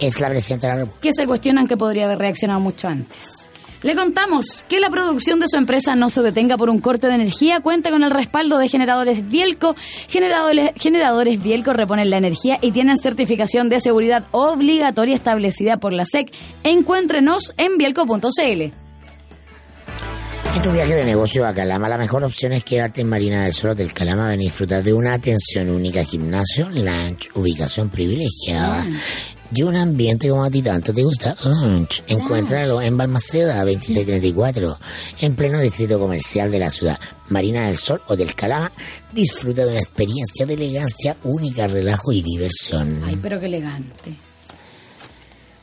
[0.00, 1.02] es la presidenta de la República.
[1.02, 3.50] Que se cuestionan que podría haber reaccionado mucho antes.
[3.82, 7.16] Le contamos que la producción de su empresa no se detenga por un corte de
[7.16, 7.60] energía.
[7.60, 9.74] Cuenta con el respaldo de generadores Bielco.
[10.08, 16.06] Generadores, generadores Bielco reponen la energía y tienen certificación de seguridad obligatoria establecida por la
[16.06, 16.32] SEC.
[16.64, 18.81] Encuéntrenos en bielco.cl.
[20.54, 23.54] En tu viaje de negocio a Calama, la mejor opción es quedarte en Marina del
[23.54, 24.28] Sol Hotel Calama.
[24.28, 28.86] Ven y disfrutar de una atención única, gimnasio, lunch, ubicación privilegiada.
[29.54, 32.02] Y un ambiente como a ti tanto te gusta, lunch.
[32.06, 34.78] Encuéntralo en Balmaceda 2634,
[35.20, 36.98] en pleno distrito comercial de la ciudad.
[37.28, 38.70] Marina del Sol Hotel Calama.
[39.10, 43.02] Disfruta de una experiencia de elegancia única, relajo y diversión.
[43.06, 44.14] Ay, pero qué elegante.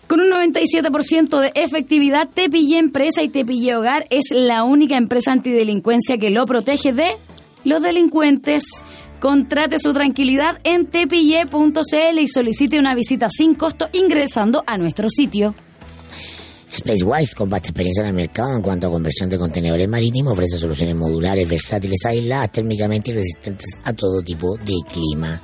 [0.10, 6.17] Con un 97% de efectividad, Tepille Empresa y Tepille Hogar es la única empresa antidelincuencia
[6.17, 7.12] que lo protege de
[7.63, 8.63] los delincuentes.
[9.19, 15.54] Contrate su tranquilidad en tepille.cl y solicite una visita sin costo ingresando a nuestro sitio.
[16.71, 20.58] Spacewise, con vasta experiencia en el mercado en cuanto a conversión de contenedores marítimos, ofrece
[20.58, 25.41] soluciones modulares, versátiles, aisladas, térmicamente y resistentes a todo tipo de clima.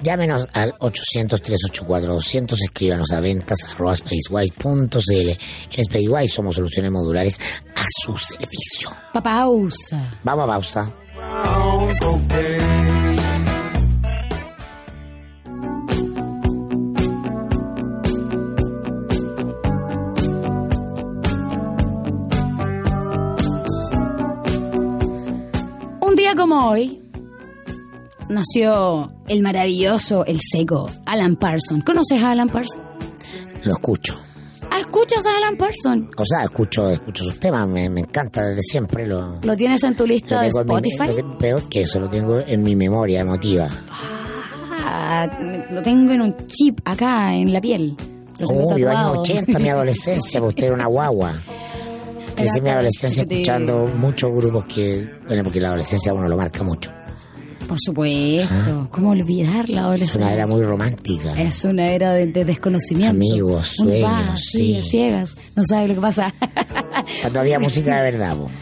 [0.00, 5.30] Llámenos al 800-384-200, escríbanos a ventas arroba spacewise.cl.
[5.72, 7.40] En Spacewise somos soluciones modulares
[7.74, 8.90] a su servicio.
[9.12, 10.18] Pa pausa.
[10.22, 10.92] Vamos a pausa.
[26.56, 27.02] Como hoy,
[28.28, 31.84] nació el maravilloso, el seco, Alan Parsons.
[31.84, 32.82] ¿Conoces a Alan Parsons?
[33.62, 34.18] Lo escucho.
[34.70, 36.08] Ah, ¿Escuchas a Alan Parsons?
[36.16, 39.06] O sea, escucho, escucho sus temas, me, me encanta desde siempre.
[39.06, 41.22] ¿Lo, ¿Lo tienes en tu lista de Spotify?
[41.22, 43.68] Mi, peor que eso, lo tengo en mi memoria emotiva.
[43.90, 45.28] Ah,
[45.70, 47.96] lo tengo en un chip acá, en la piel.
[48.40, 51.32] Uy, oh, años 80, mi adolescencia, porque usted era una guagua.
[52.36, 56.90] Crecí mi adolescencia escuchando muchos grupos que, bueno, porque la adolescencia uno lo marca mucho.
[57.66, 58.54] Por supuesto.
[58.54, 58.88] Ah.
[58.90, 60.20] ¿Cómo olvidar la adolescencia?
[60.20, 61.40] Es una era muy romántica.
[61.40, 63.10] Es una era de, desconocimiento.
[63.10, 64.08] Amigos, sueños.
[64.08, 65.36] Va, sí, ciegas.
[65.56, 66.32] No sabe lo que pasa.
[67.22, 68.52] Cuando había música de verdad, vos.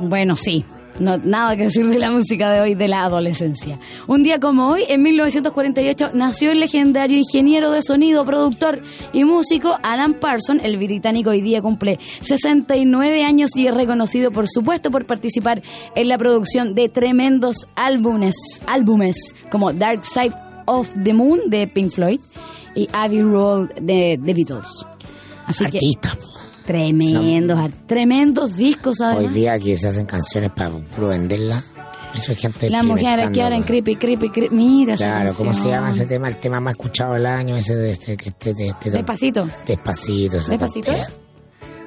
[0.00, 0.64] Bueno, sí.
[1.00, 3.80] No, nada que decir de la música de hoy, de la adolescencia.
[4.06, 8.80] Un día como hoy, en 1948, nació el legendario ingeniero de sonido, productor
[9.12, 10.62] y músico Alan Parsons.
[10.62, 15.62] El británico hoy día cumple 69 años y es reconocido, por supuesto, por participar
[15.96, 20.34] en la producción de tremendos álbumes, álbumes como Dark Side
[20.66, 22.20] of the Moon de Pink Floyd
[22.76, 24.84] y Abbey Road de The Beatles.
[25.46, 26.16] Así Artista.
[26.66, 31.72] Tremendos, tremendos discos Hoy día que se hacen canciones para venderlas.
[32.14, 34.54] Eso es gente Las mujeres que ahora en creepy, creepy, creepy.
[34.54, 36.28] Mira Claro, ¿cómo se llama ese tema?
[36.28, 38.12] El tema más escuchado del año, ese de este.
[38.12, 39.48] este, de este Despacito.
[39.66, 40.92] Despacito, Despacito.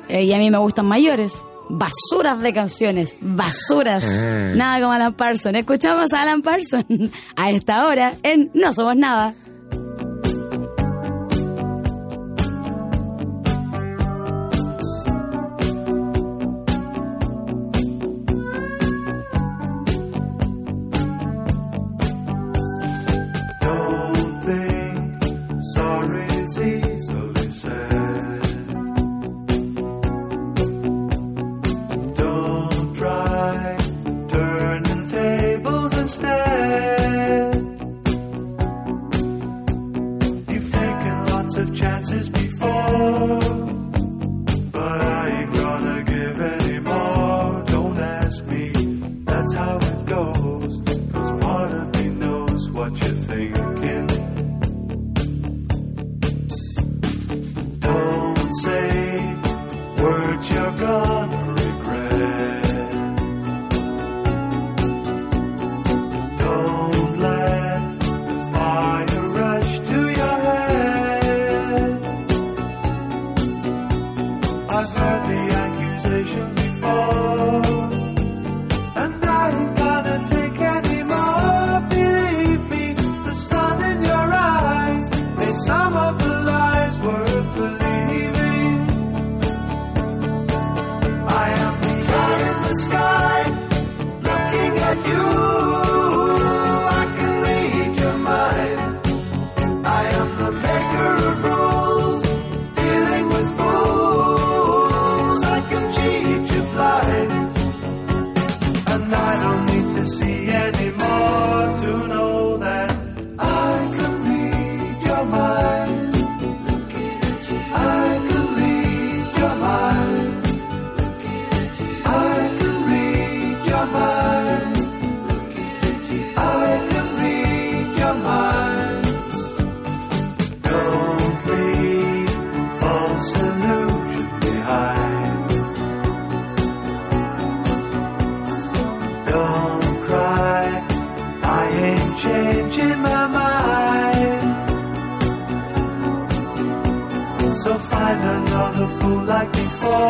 [0.09, 1.41] Eh, y a mí me gustan mayores.
[1.69, 4.03] Basuras de canciones, basuras.
[4.05, 4.53] Ah.
[4.55, 5.57] Nada como Alan Parsons.
[5.57, 9.33] Escuchamos a Alan Parsons a esta hora en No Somos Nada.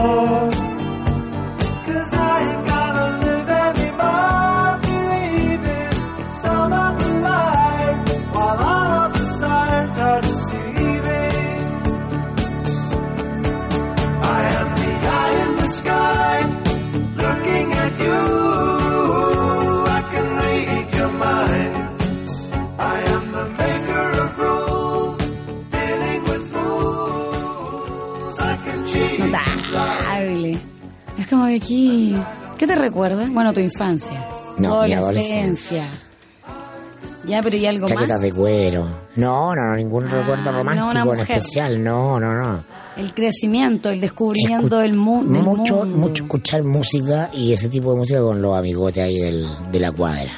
[0.03, 0.56] Lord.
[31.57, 32.15] Aquí.
[32.57, 33.27] ¿Qué te recuerda?
[33.29, 34.25] Bueno, tu infancia.
[34.57, 35.83] No, mi adolescencia.
[37.25, 38.21] Ya, pero ¿y algo Chaquetas más?
[38.21, 38.87] de cuero.
[39.17, 41.83] No, no, no, ningún Ah, recuerdo no, romántico una en especial.
[41.83, 42.63] No, no, no.
[42.95, 45.97] El crecimiento, el descubrimiento Escu- del, mu del mucho, mundo.
[45.97, 49.91] mucho escuchar música y ese tipo de música con los amigotes ahí del, de la
[49.91, 50.31] cuadra.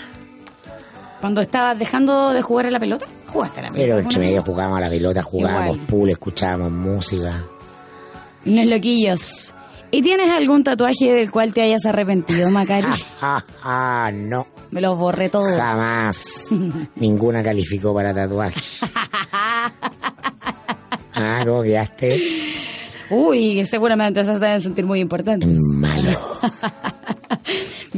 [1.22, 3.86] Cuando estabas dejando de jugar a la pelota, jugaste a la pelota.
[3.88, 5.88] Pero entre medio jugábamos a la pelota, jugábamos Igual.
[5.88, 7.34] pool, escuchábamos música.
[8.46, 9.54] Unos loquillos.
[9.92, 12.88] ¿Y tienes algún tatuaje del cual te hayas arrepentido, Macari?
[13.22, 15.56] Ah, ah, no, Me los borré todos.
[15.58, 16.48] jamás.
[16.96, 18.62] Ninguna calificó para tatuaje.
[21.14, 22.22] Ah, ¿cómo quedaste?
[23.10, 25.50] Uy, seguramente se deben sentir muy importantes.
[25.76, 26.10] Malo.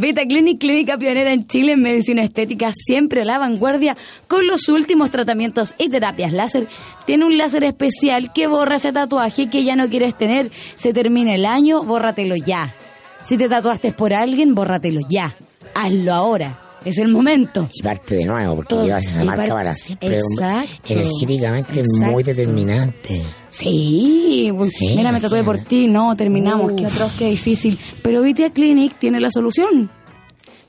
[0.02, 3.96] Vita Clinic, clínica pionera en Chile en medicina estética, siempre a la vanguardia
[4.28, 6.68] con los últimos tratamientos y terapias láser.
[7.06, 10.50] Tiene un láser especial que borra ese tatuaje que ya no quieres tener.
[10.74, 12.74] Se termina el año, bórratelo ya.
[13.22, 15.36] Si te tatuaste por alguien, bórratelo ya.
[15.76, 16.71] Hazlo ahora.
[16.84, 17.70] Es el momento.
[17.74, 18.86] Y parte de nuevo, porque Todo.
[18.86, 20.18] llevas esa Y marca par- para siempre.
[20.18, 20.94] Exacto.
[20.94, 22.12] Energéticamente Exacto.
[22.12, 23.24] muy determinante.
[23.50, 25.70] Sí, pues, Sí, mira, me tatué por imagínate.
[25.70, 27.78] ti, no, terminamos, qué atroz, qué difícil.
[28.02, 29.92] Pero Vita Clinic tiene la solución.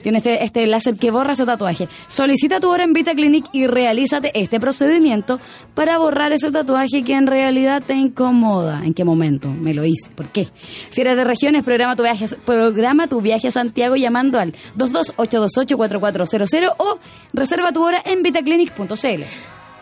[0.02, 1.88] Tiene este, este láser que borra ese tatuaje.
[2.08, 5.40] Solicita tu hora en Vita Clinic y realízate este procedimiento
[5.74, 8.84] para borrar ese tatuaje que en realidad te incomoda.
[8.84, 9.48] ¿En qué momento?
[9.48, 10.10] Me lo hice.
[10.14, 10.48] ¿Por qué?
[10.90, 16.74] Si eres de regiones, programa tu viaje, programa tu viaje a Santiago llamando al 228284400
[16.78, 16.98] o
[17.32, 19.22] reserva tu hora en vitaclinic.cl.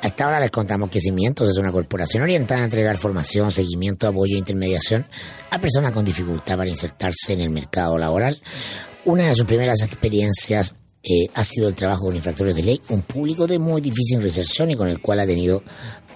[0.02, 4.08] A esta hora les contamos que Cimientos es una corporación orientada a entregar formación, seguimiento,
[4.08, 5.04] apoyo e intermediación
[5.50, 8.38] a personas con dificultad para insertarse en el mercado laboral.
[9.04, 13.00] Una de sus primeras experiencias eh, ha sido el trabajo con infractores de ley, un
[13.00, 15.62] público de muy difícil recepción y con el cual ha tenido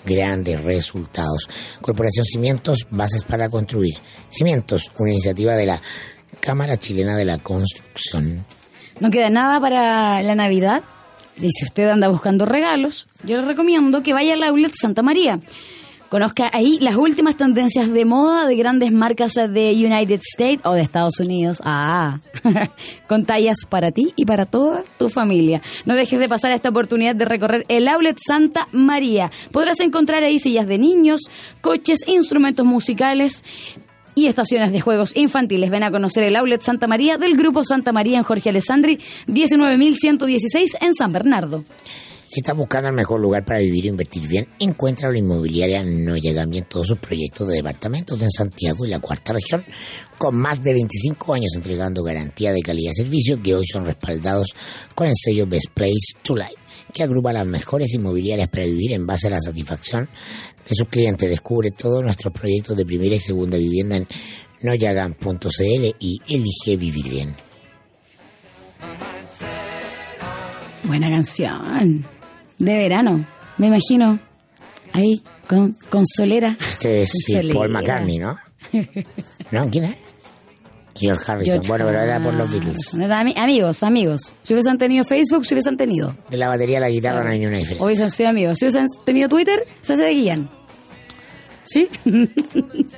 [0.04, 1.48] grandes resultados.
[1.80, 3.94] Corporación Cimientos, bases para construir.
[4.28, 5.80] Cimientos, una iniciativa de la
[6.40, 8.44] Cámara Chilena de la Construcción.
[9.00, 10.82] No queda nada para la Navidad.
[11.36, 15.40] Y si usted anda buscando regalos, yo le recomiendo que vaya al outlet Santa María.
[16.14, 20.80] Conozca ahí las últimas tendencias de moda de grandes marcas de United States o de
[20.80, 21.60] Estados Unidos.
[21.64, 22.20] Ah,
[23.08, 25.60] con tallas para ti y para toda tu familia.
[25.84, 29.32] No dejes de pasar esta oportunidad de recorrer el outlet Santa María.
[29.50, 31.22] Podrás encontrar ahí sillas de niños,
[31.60, 33.44] coches, instrumentos musicales,
[34.14, 35.68] y estaciones de juegos infantiles.
[35.68, 40.76] Ven a conocer el outlet Santa María del Grupo Santa María en Jorge Alessandri, 19.116
[40.80, 41.64] en San Bernardo.
[42.26, 46.16] Si estás buscando el mejor lugar para vivir e invertir bien, encuentra la inmobiliaria No
[46.16, 49.64] Llegan Bien todos sus proyectos de departamentos en Santiago y la cuarta región,
[50.16, 54.46] con más de 25 años entregando garantía de calidad de servicio que hoy son respaldados
[54.94, 56.56] con el sello Best Place to Live,
[56.92, 60.08] que agrupa las mejores inmobiliarias para vivir en base a la satisfacción
[60.68, 61.28] de sus clientes.
[61.28, 64.08] Descubre todos nuestros proyectos de primera y segunda vivienda en
[64.62, 67.53] noyagan.cl y elige vivir bien.
[70.84, 72.06] Buena canción.
[72.58, 73.26] De verano,
[73.58, 74.18] me imagino.
[74.92, 76.56] Ahí, con, con solera.
[76.68, 77.50] Este es sí.
[77.52, 78.36] Paul McCartney, ¿no?
[79.50, 79.70] ¿No?
[79.70, 79.96] ¿Quién es?
[80.96, 81.54] George Harrison.
[81.54, 82.50] George bueno, pero era por los.
[82.50, 82.94] Beatles.
[83.36, 84.34] Amigos, amigos.
[84.42, 86.16] Si hubiesen tenido Facebook, si hubiesen tenido.
[86.30, 87.84] De la batería a la guitarra no hay ni una diferencia.
[87.84, 88.58] Hubiesen sido amigos.
[88.58, 90.48] Si hubiesen tenido Twitter, se seguían.
[91.64, 91.88] ¿Sí?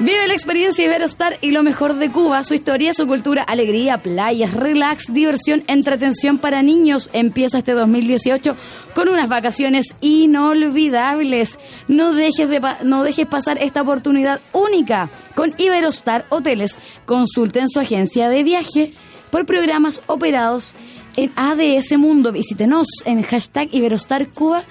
[0.00, 4.54] Vive la experiencia Iberostar y lo mejor de Cuba, su historia, su cultura, alegría, playas,
[4.54, 7.10] relax, diversión, entretención para niños.
[7.12, 8.56] Empieza este 2018
[8.94, 11.58] con unas vacaciones inolvidables.
[11.86, 16.78] No dejes, de pa- no dejes pasar esta oportunidad única con Iberostar Hoteles.
[17.04, 18.92] Consulten su agencia de viaje
[19.30, 20.74] por programas operados
[21.16, 22.32] en ADS Mundo.
[22.32, 24.62] Visítenos en hashtag iberostarcuba.cl.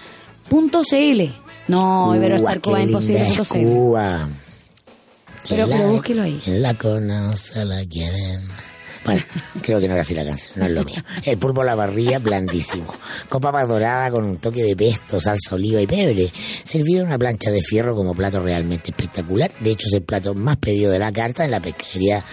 [1.67, 2.81] No, Cuba, iberostarcuba
[5.49, 6.41] Pero- ¿Quién pero la- búsquelo ahí.
[6.43, 8.41] ¿Quién la conoce, la quieren.
[9.05, 9.21] Bueno,
[9.63, 10.97] creo que no era así la canción, no es lo mío.
[11.23, 12.93] El pulpo a la parrilla, blandísimo.
[13.29, 16.29] Con papa dorada, con un toque de pesto, salsa oliva y pebre.
[16.65, 19.51] Servido en una plancha de fierro como plato realmente espectacular.
[19.61, 22.23] De hecho, es el plato más pedido de la carta en la pescadería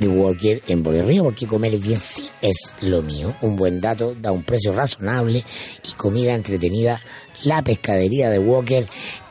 [0.00, 3.36] de Walker en Borde Río, porque comer bien sí es lo mío.
[3.42, 5.44] Un buen dato, da un precio razonable
[5.88, 7.00] y comida entretenida.
[7.44, 8.84] La pescadería de Walker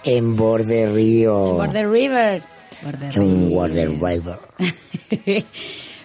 [0.06, 1.56] en Borde Río.
[1.56, 2.55] Border River.
[2.84, 3.90] River.
[3.90, 4.40] River.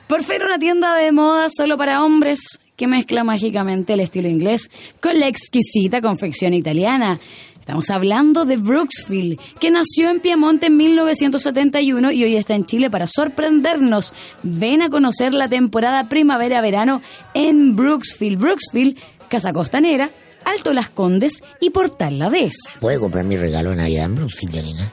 [0.08, 4.70] Por fin una tienda de moda solo para hombres que mezcla mágicamente el estilo inglés
[5.00, 7.20] con la exquisita confección italiana.
[7.60, 12.90] Estamos hablando de Brooksville, que nació en Piemonte en 1971 y hoy está en Chile
[12.90, 14.12] para sorprendernos.
[14.42, 17.02] Ven a conocer la temporada primavera-verano
[17.34, 18.36] en Brooksville.
[18.36, 18.96] Brooksville,
[19.28, 20.10] Casa Costanera,
[20.44, 22.72] Alto Las Condes y Portal La Dehesa.
[22.80, 24.92] Puede comprar mi regalo de Navidad en Brooksville, Janina.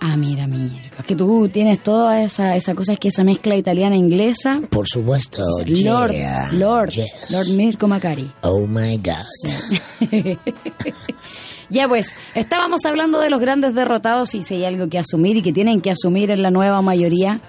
[0.00, 0.90] Ah, mira, mira.
[0.98, 4.60] Es que tú tienes toda esa, esa cosa, es que esa mezcla italiana-inglesa.
[4.70, 5.42] Por supuesto.
[5.66, 7.30] Lord, yeah, Lord, yes.
[7.32, 8.30] Lord Mirko Macari.
[8.42, 9.26] Oh my God.
[11.70, 15.42] Ya pues, estábamos hablando de los grandes derrotados y si hay algo que asumir y
[15.42, 17.42] que tienen que asumir en la nueva mayoría,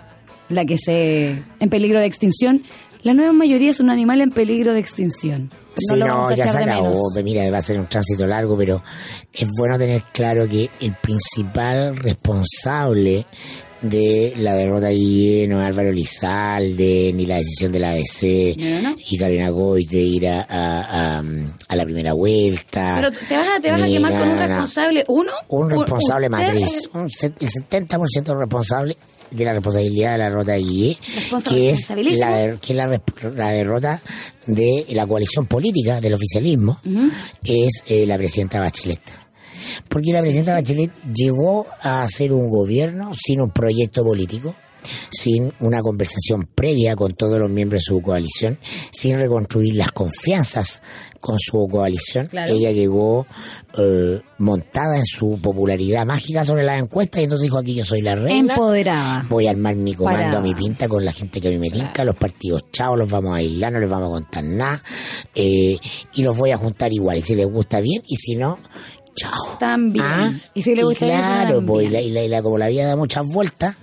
[0.49, 2.63] la que se en peligro de extinción.
[3.01, 5.49] La nueva mayoría es un animal en peligro de extinción.
[5.79, 6.93] Sí, no, ya se acabó.
[7.23, 8.83] Mira, va a ser un tránsito largo, pero
[9.33, 13.25] es bueno tener claro que el principal responsable
[13.81, 18.81] de la derrota allí no es Álvaro Lizalde, ni la decisión de la ADC No,
[18.89, 18.95] no.
[19.09, 21.23] y Carolina Goy de ir a, a, a-
[21.67, 22.95] a la primera vuelta.
[23.01, 25.31] Pero te vas a, te vas a quemar con un responsable, uno.
[25.49, 28.97] Un responsable matriz, un el 70% responsable
[29.31, 30.97] de la responsabilidad de la derrota de Guille,
[31.47, 33.01] que es, la, que es la,
[33.35, 34.01] la derrota
[34.47, 36.79] de la coalición política del oficialismo,
[37.43, 39.01] es eh, la presidenta Bachelet.
[39.87, 44.55] Porque la presidenta Bachelet llegó a hacer un gobierno sin un proyecto político,
[45.09, 48.59] sin una conversación previa con todos los miembros de su coalición,
[48.91, 50.81] sin reconstruir las confianzas
[51.19, 52.27] con su coalición.
[52.27, 52.53] Claro.
[52.53, 53.27] Ella llegó
[53.77, 58.01] eh, montada en su popularidad mágica sobre las encuestas y entonces dijo aquí yo soy
[58.01, 58.53] la reina.
[58.53, 59.25] Empoderada.
[59.29, 61.69] Voy a armar mi comando a mi pinta con la gente que a mí me
[61.69, 64.83] tinca, los partidos chavos los vamos a aislar, no les vamos a contar nada,
[65.35, 65.77] eh,
[66.13, 68.59] y los voy a juntar igual, y si les gusta bien, y si no,
[69.19, 69.57] chao.
[69.59, 70.05] También.
[70.07, 72.57] Ah, Y si le gusta bien, claro, pues, y la, y la- y la- como
[72.57, 73.75] la vida da muchas vueltas,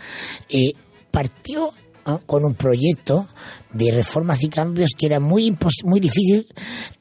[0.48, 0.72] eh,
[1.10, 1.72] partió
[2.06, 2.22] ¿no?
[2.24, 3.28] con un proyecto
[3.72, 6.46] de reformas y cambios que era muy impos- muy difícil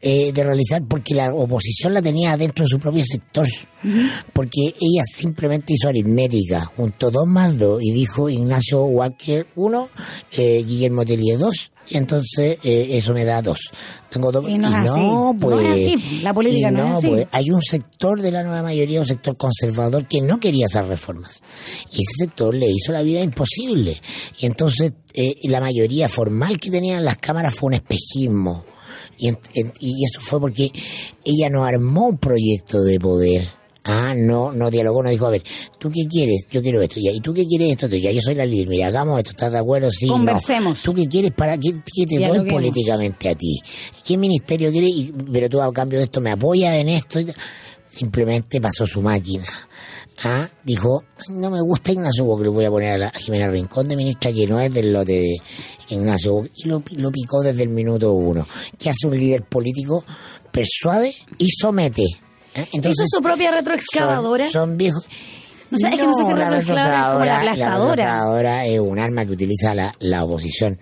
[0.02, 3.48] eh, de realizar porque la oposición la tenía dentro de su propio sector.
[4.34, 9.90] Porque ella simplemente hizo aritmética, juntó dos más dos y dijo Ignacio Walker uno,
[10.32, 13.60] eh, Guillermo Tellier dos, y entonces eh, eso me da dos.
[14.10, 14.48] Tengo dos.
[14.50, 15.34] Y no.
[15.34, 16.20] No es así.
[16.24, 17.08] La política y no es así.
[17.10, 20.88] pues, hay un sector de la nueva mayoría, un sector conservador que no quería esas
[20.88, 21.44] reformas.
[21.92, 23.96] Y ese sector le hizo la vida imposible.
[24.40, 28.64] Y entonces eh, la mayoría formal que tenían las cámaras fue un espejismo.
[29.18, 30.72] Y, en- en- y eso fue porque
[31.24, 33.44] ella no armó un proyecto de poder.
[33.88, 35.44] Ah, no, no dialogó, no dijo, a ver,
[35.78, 36.48] ¿tú qué quieres?
[36.50, 37.88] Yo quiero esto, ya, ¿y tú qué quieres esto?
[37.96, 39.90] Ya, yo soy la líder, mira, hagamos esto, ¿estás de acuerdo?
[39.92, 40.14] Sí, no.
[40.14, 40.82] Conversemos.
[40.82, 43.60] ¿Tú qué quieres para qué, qué te doy políticamente a ti?
[44.04, 44.90] ¿Qué ministerio quieres?
[44.90, 47.20] Y- pero tú a cambio de esto me apoyas en esto.
[47.86, 49.46] Simplemente pasó su máquina.
[50.24, 53.20] Ah, dijo, "Ay, no me gusta Ignacio Boque, le voy a poner a, la, a
[53.20, 55.36] Jimena Rincón de ministra que no es del lote de
[55.90, 56.50] Ignacio Boque.
[56.56, 58.48] Y lo, lo picó desde el minuto uno.
[58.80, 60.04] ¿Qué hace un líder político?
[60.52, 62.04] Persuade y somete.
[62.56, 62.68] ¿Eh?
[62.72, 64.46] Hizo su propia retroexcavadora.
[64.46, 65.06] Son, son viejos.
[65.70, 67.96] No sé, es que no sé si la retroexcavadora es como la aplastadora.
[67.96, 70.80] retroexcavadora es un arma que utiliza la, la oposición.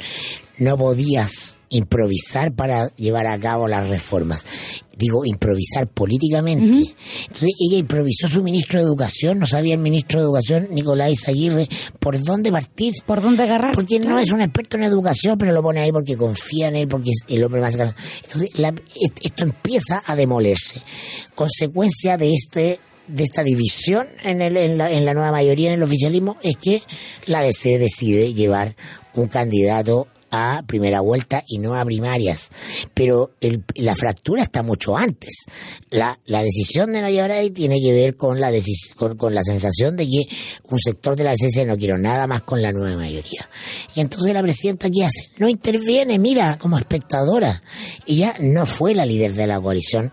[0.57, 4.45] No podías improvisar para llevar a cabo las reformas.
[5.03, 6.63] Digo, improvisar políticamente.
[7.23, 11.67] Entonces ella improvisó su ministro de Educación, no sabía el ministro de Educación, Nicolás Aguirre,
[11.99, 12.93] por dónde partir.
[13.05, 13.73] ¿Por dónde agarrar?
[13.75, 16.87] Porque no es un experto en educación, pero lo pone ahí porque confía en él,
[16.87, 17.95] porque es el hombre más grande.
[18.23, 20.81] Entonces, la- est- esto empieza a demolerse.
[21.35, 25.73] Consecuencia de este de esta división en, el, en, la, en la nueva mayoría en
[25.73, 26.83] el oficialismo es que
[27.25, 28.77] la DC decide llevar
[29.13, 32.49] un candidato a primera vuelta y no a primarias.
[32.95, 35.45] Pero el- la fractura está mucho antes.
[35.91, 40.25] La, decisión de no tiene que ver con la, decis- con, la sensación de que
[40.63, 43.47] un sector de la DC no quiere nada más con la nueva mayoría.
[43.95, 45.29] Y entonces la presidenta, ¿qué hace?
[45.38, 47.61] No interviene, mira, como espectadora.
[48.07, 50.11] Ella no fue la líder de la coalición.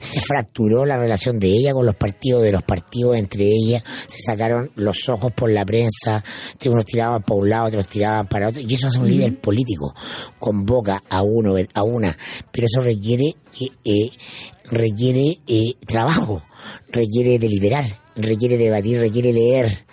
[0.00, 3.84] Se fracturó la relación de ella con los partidos, de los partidos entre ella.
[4.08, 6.24] Se sacaron los ojos por la prensa.
[6.66, 8.60] Unos tiraban para un lado, otros tiraban para otro.
[8.60, 9.94] Y eso hace un líder político político
[10.38, 12.16] convoca a uno a una,
[12.50, 14.10] pero eso requiere que eh,
[14.64, 16.42] requiere eh, trabajo,
[16.88, 17.84] requiere deliberar,
[18.16, 19.86] requiere debatir, requiere leer,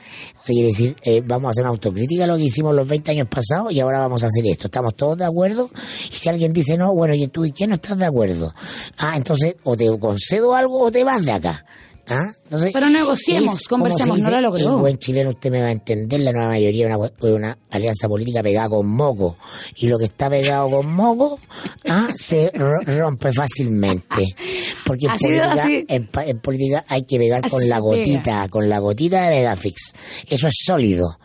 [0.45, 3.71] requiere decir, eh, vamos a hacer una autocrítica lo que hicimos los 20 años pasados
[3.73, 4.67] y ahora vamos a hacer esto.
[4.67, 5.69] ¿Estamos todos de acuerdo?
[6.09, 8.53] Y si alguien dice no, bueno, ¿y tú y quién no estás de acuerdo?
[8.97, 11.65] Ah, entonces o te concedo algo o te vas de acá.
[12.09, 12.31] ¿Ah?
[12.45, 14.75] Entonces, Pero negociemos, es, conversemos, se no lo logró.
[14.75, 18.07] En buen chileno usted me va a entender, la nueva mayoría es una, una alianza
[18.07, 19.37] política pegada con moco.
[19.75, 21.39] Y lo que está pegado con moco
[21.89, 22.07] ¿ah?
[22.15, 24.35] se ro- rompe fácilmente.
[24.85, 28.69] Porque en política, en, pa- en política hay que pegar Así con la gotita, con
[28.69, 29.93] la gotita de Megafix.
[30.29, 31.17] Eso es sólido.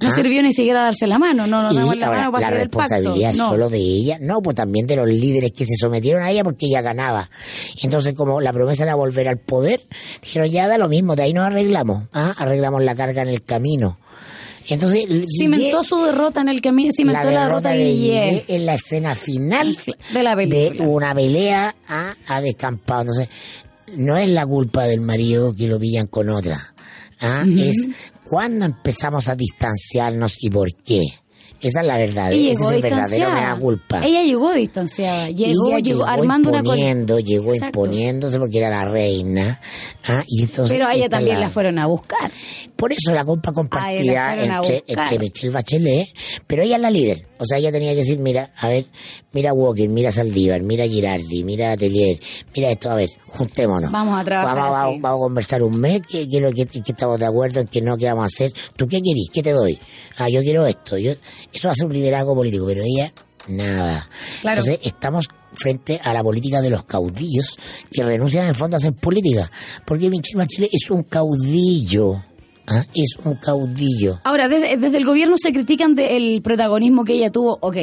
[0.00, 0.14] No ¿Ah?
[0.14, 2.60] sirvió ni siquiera darse la mano, no nos damos la ahora, mano para la hacer
[2.60, 2.94] el pacto.
[2.94, 3.48] responsabilidad es No.
[3.50, 6.66] solo de ella, no, pues también de los líderes que se sometieron a ella porque
[6.66, 7.28] ella ganaba.
[7.82, 9.80] Entonces, como la promesa era volver al poder,
[10.22, 12.32] dijeron, ya da lo mismo, de ahí nos arreglamos, ¿ah?
[12.38, 13.98] arreglamos la carga en el camino.
[14.70, 15.06] Entonces,
[15.38, 18.44] Cimentó su derrota en el camino, cimentó la, derrota de Guille.
[18.48, 19.78] en la escena final
[20.12, 20.84] De la película.
[20.84, 23.00] de una pelea a, a descampado.
[23.00, 23.30] Entonces,
[23.96, 26.58] no es la culpa del marido que lo pillan con otra.
[27.20, 27.44] ¿ah?
[27.56, 27.88] Es
[28.28, 31.02] cuando empezamos a distanciarnos y por qué.
[31.60, 32.30] Esa es la verdad.
[32.32, 34.06] Ese llegó es el verdadero me da culpa.
[34.06, 37.80] Ella llegó distanciada, llegó, Ella llegó armando una col- imponiendo, llegó Exacto.
[37.80, 39.60] imponiéndose porque era la reina.
[40.06, 40.22] ¿ah?
[40.28, 42.30] Y entonces, Pero a ella también la- la fueron a buscar.
[42.78, 46.06] Por eso la culpa compartida entre, entre Michelle Bachelet,
[46.46, 47.26] pero ella es la líder.
[47.38, 48.86] O sea, ella tenía que decir, mira, a ver,
[49.32, 52.18] mira Walker, mira Saldívar, mira Girardi, mira Atelier,
[52.54, 53.90] mira esto, a ver, juntémonos.
[53.90, 54.84] Vamos a trabajar Vamos, así.
[54.84, 57.82] vamos- vamos a conversar un mes, que, que, que, que estamos de acuerdo, en que
[57.82, 58.52] no, qué vamos a hacer.
[58.76, 59.28] ¿Tú qué querís?
[59.32, 59.76] ¿Qué te doy?
[60.16, 60.96] Ah, yo quiero esto.
[60.98, 61.12] Yo,
[61.52, 63.12] eso hace un liderazgo político, pero ella,
[63.48, 64.08] nada.
[64.40, 64.60] Claro.
[64.60, 67.56] Entonces, estamos frente a la política de los caudillos
[67.90, 69.50] que renuncian en el fondo a hacer política.
[69.84, 72.22] Porque Michelle Bachelet es un caudillo.
[72.70, 72.84] ¿Ah?
[72.94, 74.20] Es un caudillo.
[74.24, 77.58] Ahora, desde, desde el gobierno se critican del protagonismo que ella tuvo.
[77.60, 77.76] Ok,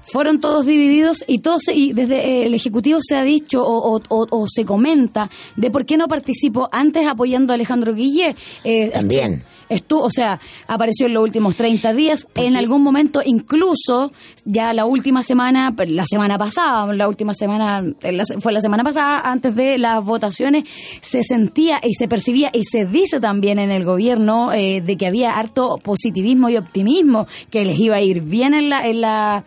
[0.00, 4.26] fueron todos divididos y todos y desde el ejecutivo se ha dicho o, o- o-
[4.30, 8.34] o se comenta de por qué no participó antes apoyando a Alejandro Guille.
[8.64, 9.44] Eh, También.
[9.68, 12.26] Estuvo, o sea, apareció en los últimos 30 días.
[12.34, 14.12] En algún momento, incluso,
[14.44, 19.20] ya la última semana, la semana pasada, la última semana, la- fue la semana pasada,
[19.30, 20.64] antes de las votaciones,
[21.00, 25.06] se sentía y se percibía y se dice también en el gobierno eh, de que
[25.06, 29.44] había harto positivismo y optimismo, que les iba a ir bien en la, en la,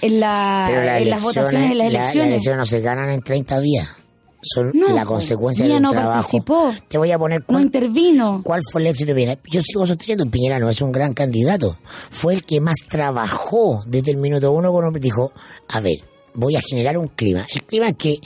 [0.00, 2.14] en la, en las votaciones, en las la- elecciones.
[2.16, 3.96] las elecciones no se ganan en 30 días.
[4.42, 6.14] Son No, la consecuencia de un no trabajo.
[6.14, 6.74] participó.
[6.88, 8.40] Te voy a poner no cuál, intervino.
[8.44, 9.40] cuál fue el éxito de Piñera.
[9.50, 11.78] Yo sigo sosteniendo Piñera no es un gran candidato.
[12.10, 15.32] Fue el que más trabajó desde el minuto uno cuando dijo,
[15.68, 15.98] a ver,
[16.34, 17.46] voy a generar un clima.
[17.54, 18.20] El clima es que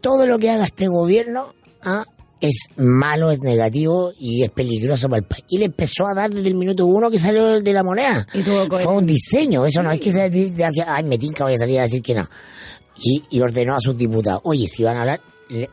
[0.00, 2.04] todo lo que haga este gobierno ah,
[2.40, 5.44] es malo, es negativo y es peligroso para el país.
[5.48, 8.26] Y le empezó a dar desde el minuto uno que salió de la moneda.
[8.68, 12.02] Fue un diseño, eso no es que ay, me tinca, voy a salir a decir
[12.02, 12.28] que no.
[12.96, 15.20] Y, y ordenó a sus diputados, oye, si van a hablar,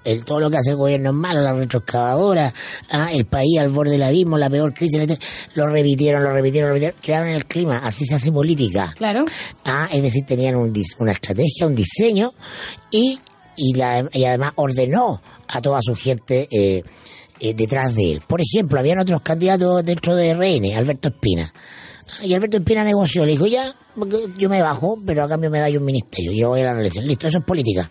[0.04, 2.54] el, todo lo que hace el gobierno es malo, la retroexcavadora,
[2.92, 5.20] ah, el país al borde del abismo, la peor crisis, etc.
[5.56, 8.94] lo repitieron, lo repitieron, lo repitieron, crearon el clima, así se hace política.
[8.98, 9.26] Claro.
[9.64, 12.34] Ah, es decir, tenían un una estrategia, un diseño
[12.92, 13.20] y,
[13.56, 16.84] y, la- y además ordenó a toda su gente eh,
[17.40, 18.22] eh, detrás de él.
[18.28, 21.52] Por ejemplo, habían otros candidatos dentro de RN, Alberto Espina.
[22.24, 23.74] Y Alberto Espina negoció, le dijo, ya,
[24.38, 27.06] yo me bajo, pero a cambio me dais un ministerio yo voy a la reelección.
[27.08, 27.90] Listo, eso es política.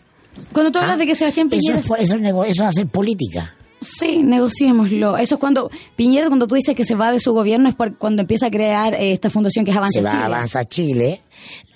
[0.52, 1.80] Cuando tú hablas Ah, de que Sebastián Eso Piñera...
[1.80, 3.54] es, po- eso, es eso es hacer política.
[3.81, 5.16] Sí, negociémoslo.
[5.16, 7.97] Eso es cuando Piñera, cuando tú dices que se va de su gobierno, es por-
[7.97, 10.22] cuando empieza a crear eh, esta fundación que es Avanza se va Chile.
[10.22, 11.22] a Avanza Chile,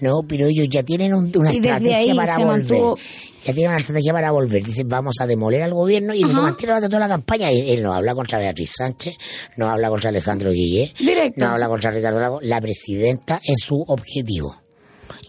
[0.01, 2.59] no, pero ellos ya tienen un- una estrategia para volver.
[2.61, 2.99] mantuvo-
[3.43, 4.63] Ya tienen una estrategia para volver.
[4.63, 7.51] Dicen, vamos a demoler al gobierno y lo durante toda la campaña.
[7.51, 9.15] Él, él no habla contra Beatriz Sánchez,
[9.57, 11.45] no habla contra Alejandro Guillé, Directo.
[11.47, 12.39] no habla contra Ricardo Lago.
[12.43, 14.57] La presidenta es su objetivo.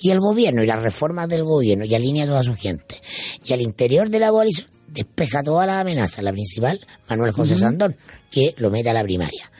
[0.06, 2.96] Y el gobierno y las reformas del gobierno y alinea a toda su gente.
[3.44, 6.24] Y al interior de la coalición despeja todas las amenazas.
[6.24, 6.80] La principal,
[7.10, 7.96] Manuel José Sandón,
[8.30, 9.52] que lo mete a la primaria.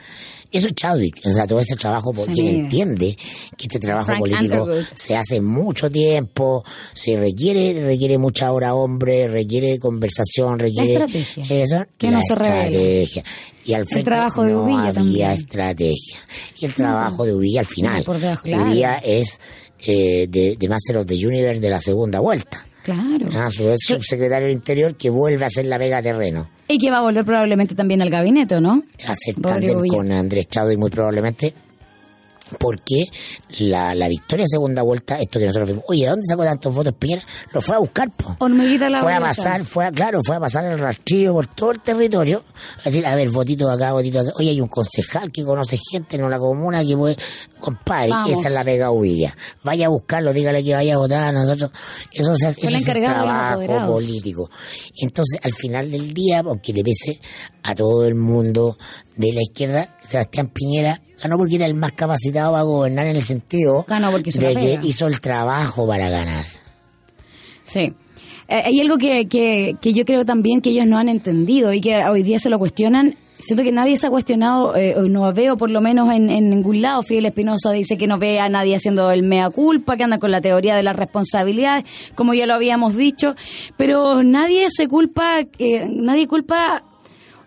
[0.52, 2.48] Eso es Chadwick, o sea, todo ese trabajo, porque Sí.
[2.48, 3.18] entiende
[3.58, 4.86] que este trabajo Frank político Underwood.
[4.94, 11.46] se hace mucho tiempo, se requiere, requiere mucha hora hombre, requiere conversación, requiere estrategia.
[11.62, 13.24] Eso, Que la no se estrategia.
[13.66, 15.32] Y al frente trabajo de no había también.
[15.32, 16.20] estrategia.
[16.60, 18.06] Y el trabajo de Uvilla al final.
[18.08, 19.42] Uvilla es
[19.86, 22.66] eh, de, de Master of the Universe de la segunda vuelta.
[22.84, 23.28] Claro.
[23.34, 26.50] Ah, su ex subsecretario del Interior que vuelve a hacer la vega terreno.
[26.68, 28.84] Y que va a volver probablemente también al gabinete, ¿o ¿no?
[29.08, 31.54] A hacer tándem con Andrés Chado y muy probablemente
[32.60, 33.06] porque
[33.60, 36.94] la, la victoria de segunda vuelta, esto que nosotros vimos, oye, ¿dónde sacó tantos votos
[36.94, 37.24] Piñera?
[37.52, 38.36] Lo fue a buscar, po.
[38.90, 41.80] La Fue a pasar, fue a, claro, fue a pasar el rastrillo por todo el
[41.80, 42.44] territorio,
[42.82, 46.18] a decir, a ver, votito acá, votito acá, oye, hay un concejal que conoce gente
[46.18, 47.18] en la comuna que puede,
[47.60, 48.32] compadre, Vamos.
[48.38, 51.72] esa es la pega Uvilla, vaya a buscarlo, dígale que vaya a votar a nosotros,
[52.12, 54.50] eso, se hace- Fue el eso es trabajo político.
[55.02, 57.20] Entonces, al final del día, aunque le pese
[57.64, 58.78] a todo el mundo
[59.18, 63.22] de la izquierda, Sebastián Piñera ganó porque era el más capacitado para gobernar en el
[63.24, 66.46] sentido Ganó porque hizo de que hizo el trabajo para ganar.
[67.64, 67.94] Sí.
[68.48, 71.82] Eh, hay algo que, que, que yo creo también que ellos no han entendido y
[71.82, 73.16] que hoy día se lo cuestionan.
[73.40, 76.82] Siento que nadie se ha cuestionado, eh, no veo por lo menos en, en ningún
[76.82, 77.04] lado.
[77.04, 80.32] Fidel Espinosa dice que no ve a nadie haciendo el mea culpa, que anda con
[80.32, 81.84] la teoría de las responsabilidades,
[82.16, 83.36] como ya lo habíamos dicho.
[83.78, 86.84] Pero nadie se culpa, eh, nadie culpa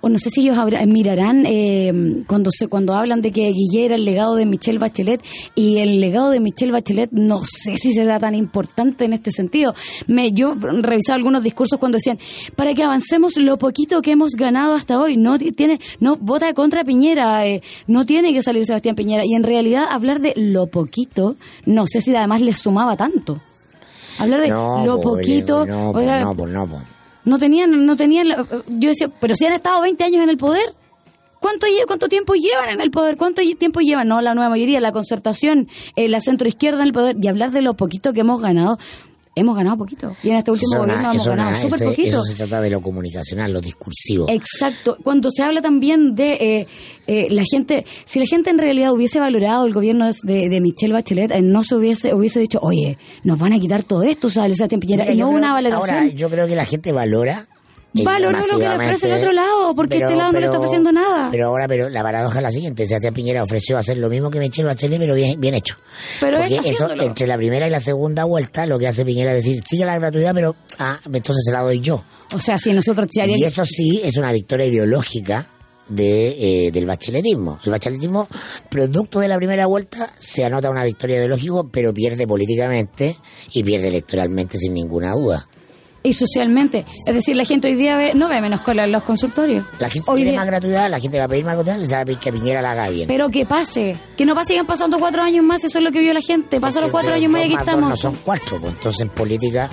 [0.01, 3.95] o no sé si ellos mirarán eh, cuando se cuando hablan de que Guille era
[3.97, 5.21] el legado de Michelle Bachelet
[5.55, 9.75] y el legado de Michelle Bachelet no sé si será tan importante en este sentido.
[10.07, 12.19] Me yo revisaba algunos discursos cuando decían
[12.55, 16.53] para que avancemos lo poquito que hemos ganado hasta hoy no ti- tiene no vota
[16.55, 20.69] contra Piñera eh, no tiene que salir Sebastián Piñera y en realidad hablar de lo
[20.69, 21.37] poquito
[21.67, 23.41] no sé si además les sumaba tanto.
[24.21, 26.81] Hablar de No, lo po, poquito, no, oiga, no, po.
[27.29, 28.29] No tenían, no tenían,
[28.69, 30.75] yo decía, pero si han estado 20 años en el poder,
[31.41, 33.17] ¿cuánto, cuánto tiempo llevan en el poder?
[33.17, 34.09] ¿Cuánto tiempo llevan?
[34.09, 37.63] No, la nueva mayoría, la concertación, eh, la centroizquierda en el poder, y hablar de
[37.63, 38.79] lo poquito que hemos ganado,
[39.39, 40.15] hemos ganado poquito.
[40.23, 42.09] Y en este último Eso, gobierno hemos ganado na- súper poquito.
[42.09, 44.27] eso se trata de lo comunicacional, lo discursivo.
[44.29, 44.99] Exacto.
[45.03, 46.67] Cuando se habla también de eh,
[47.07, 50.93] eh, la gente, si la gente en realidad hubiese valorado el gobierno de, de Michelle
[50.93, 54.31] Bachelet, eh, no se hubiese hubiese dicho, oye, nos van a quitar todo esto, o
[54.31, 54.47] sea,
[55.15, 55.97] yo no una valoración.
[55.99, 57.47] Ahora, yo creo que la gente valora.
[57.95, 60.59] Eh, Valora lo que le ofrece el otro lado, porque este lado no le está
[60.59, 61.29] ofreciendo nada.
[61.31, 64.39] Pero ahora, pero la paradoja es la siguiente: Sebastián Piñera ofreció hacer lo mismo que
[64.39, 65.77] Michelle Bachelet, pero bien, bien hecho.
[66.21, 67.03] Pero Porque eso, haciéndolo.
[67.05, 69.99] entre la primera y la segunda vuelta, lo que hace Piñera es decir, sigue la
[69.99, 72.05] gratuidad, pero ah, entonces se la doy yo.
[72.35, 75.47] O sea, si nosotros Y eso sí es una victoria ideológica
[75.89, 77.59] de, eh, del bacheletismo.
[77.65, 78.29] El bacheletismo,
[78.69, 83.17] producto de la primera vuelta, se anota una victoria ideológica, pero pierde políticamente
[83.53, 85.49] y pierde electoralmente sin ninguna duda.
[86.09, 86.85] Y socialmente.
[87.07, 89.65] Es decir, la gente hoy día ve, no ve menos cola en los consultorios.
[89.79, 92.05] La gente hoy quiere día- más gratuidad, la gente va a pedir más gratuidad, se
[92.05, 93.09] pedir que Piñera la haga bien.
[93.09, 96.01] Pero que pase, que no pase, sigan pasando cuatro años más, eso es lo que
[96.01, 96.61] vio la gente.
[96.61, 97.91] Pasan los cuatro años más y aquí estamos.
[97.91, 99.71] No son cuatro, pues entonces en política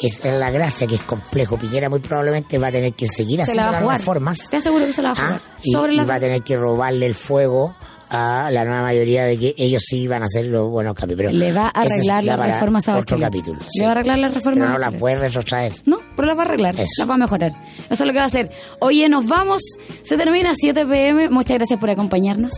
[0.00, 1.56] es la gracia que es complejo.
[1.56, 4.92] Piñera muy probablemente va a tener que seguir se haciendo las reformas Te aseguro que
[4.92, 5.42] se la va a ah, jugar.
[5.62, 6.04] y, Sobre y la...
[6.04, 7.74] va a tener que robarle el fuego
[8.10, 11.32] a la nueva mayoría de que ellos sí van a hacer los buenos capítulos.
[11.32, 13.58] Le va a arreglar las reformas a Otro capítulo.
[13.78, 15.72] Le va a arreglar las reformas Pero no las puede retrotraer.
[15.86, 17.52] No, pero las va a arreglar, las va a mejorar.
[17.88, 18.50] Eso es lo que va a hacer.
[18.80, 19.62] Oye, nos vamos.
[20.02, 21.30] Se termina 7 pm.
[21.30, 22.52] Muchas gracias por acompañarnos.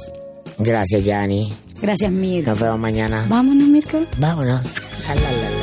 [0.59, 1.53] Gracias, Yanni.
[1.81, 2.47] Gracias, Mir.
[2.47, 3.27] Nos vemos mañana.
[3.29, 4.05] Vámonos, Mirko.
[4.19, 4.75] Vámonos.
[5.07, 5.62] La, la, la, la.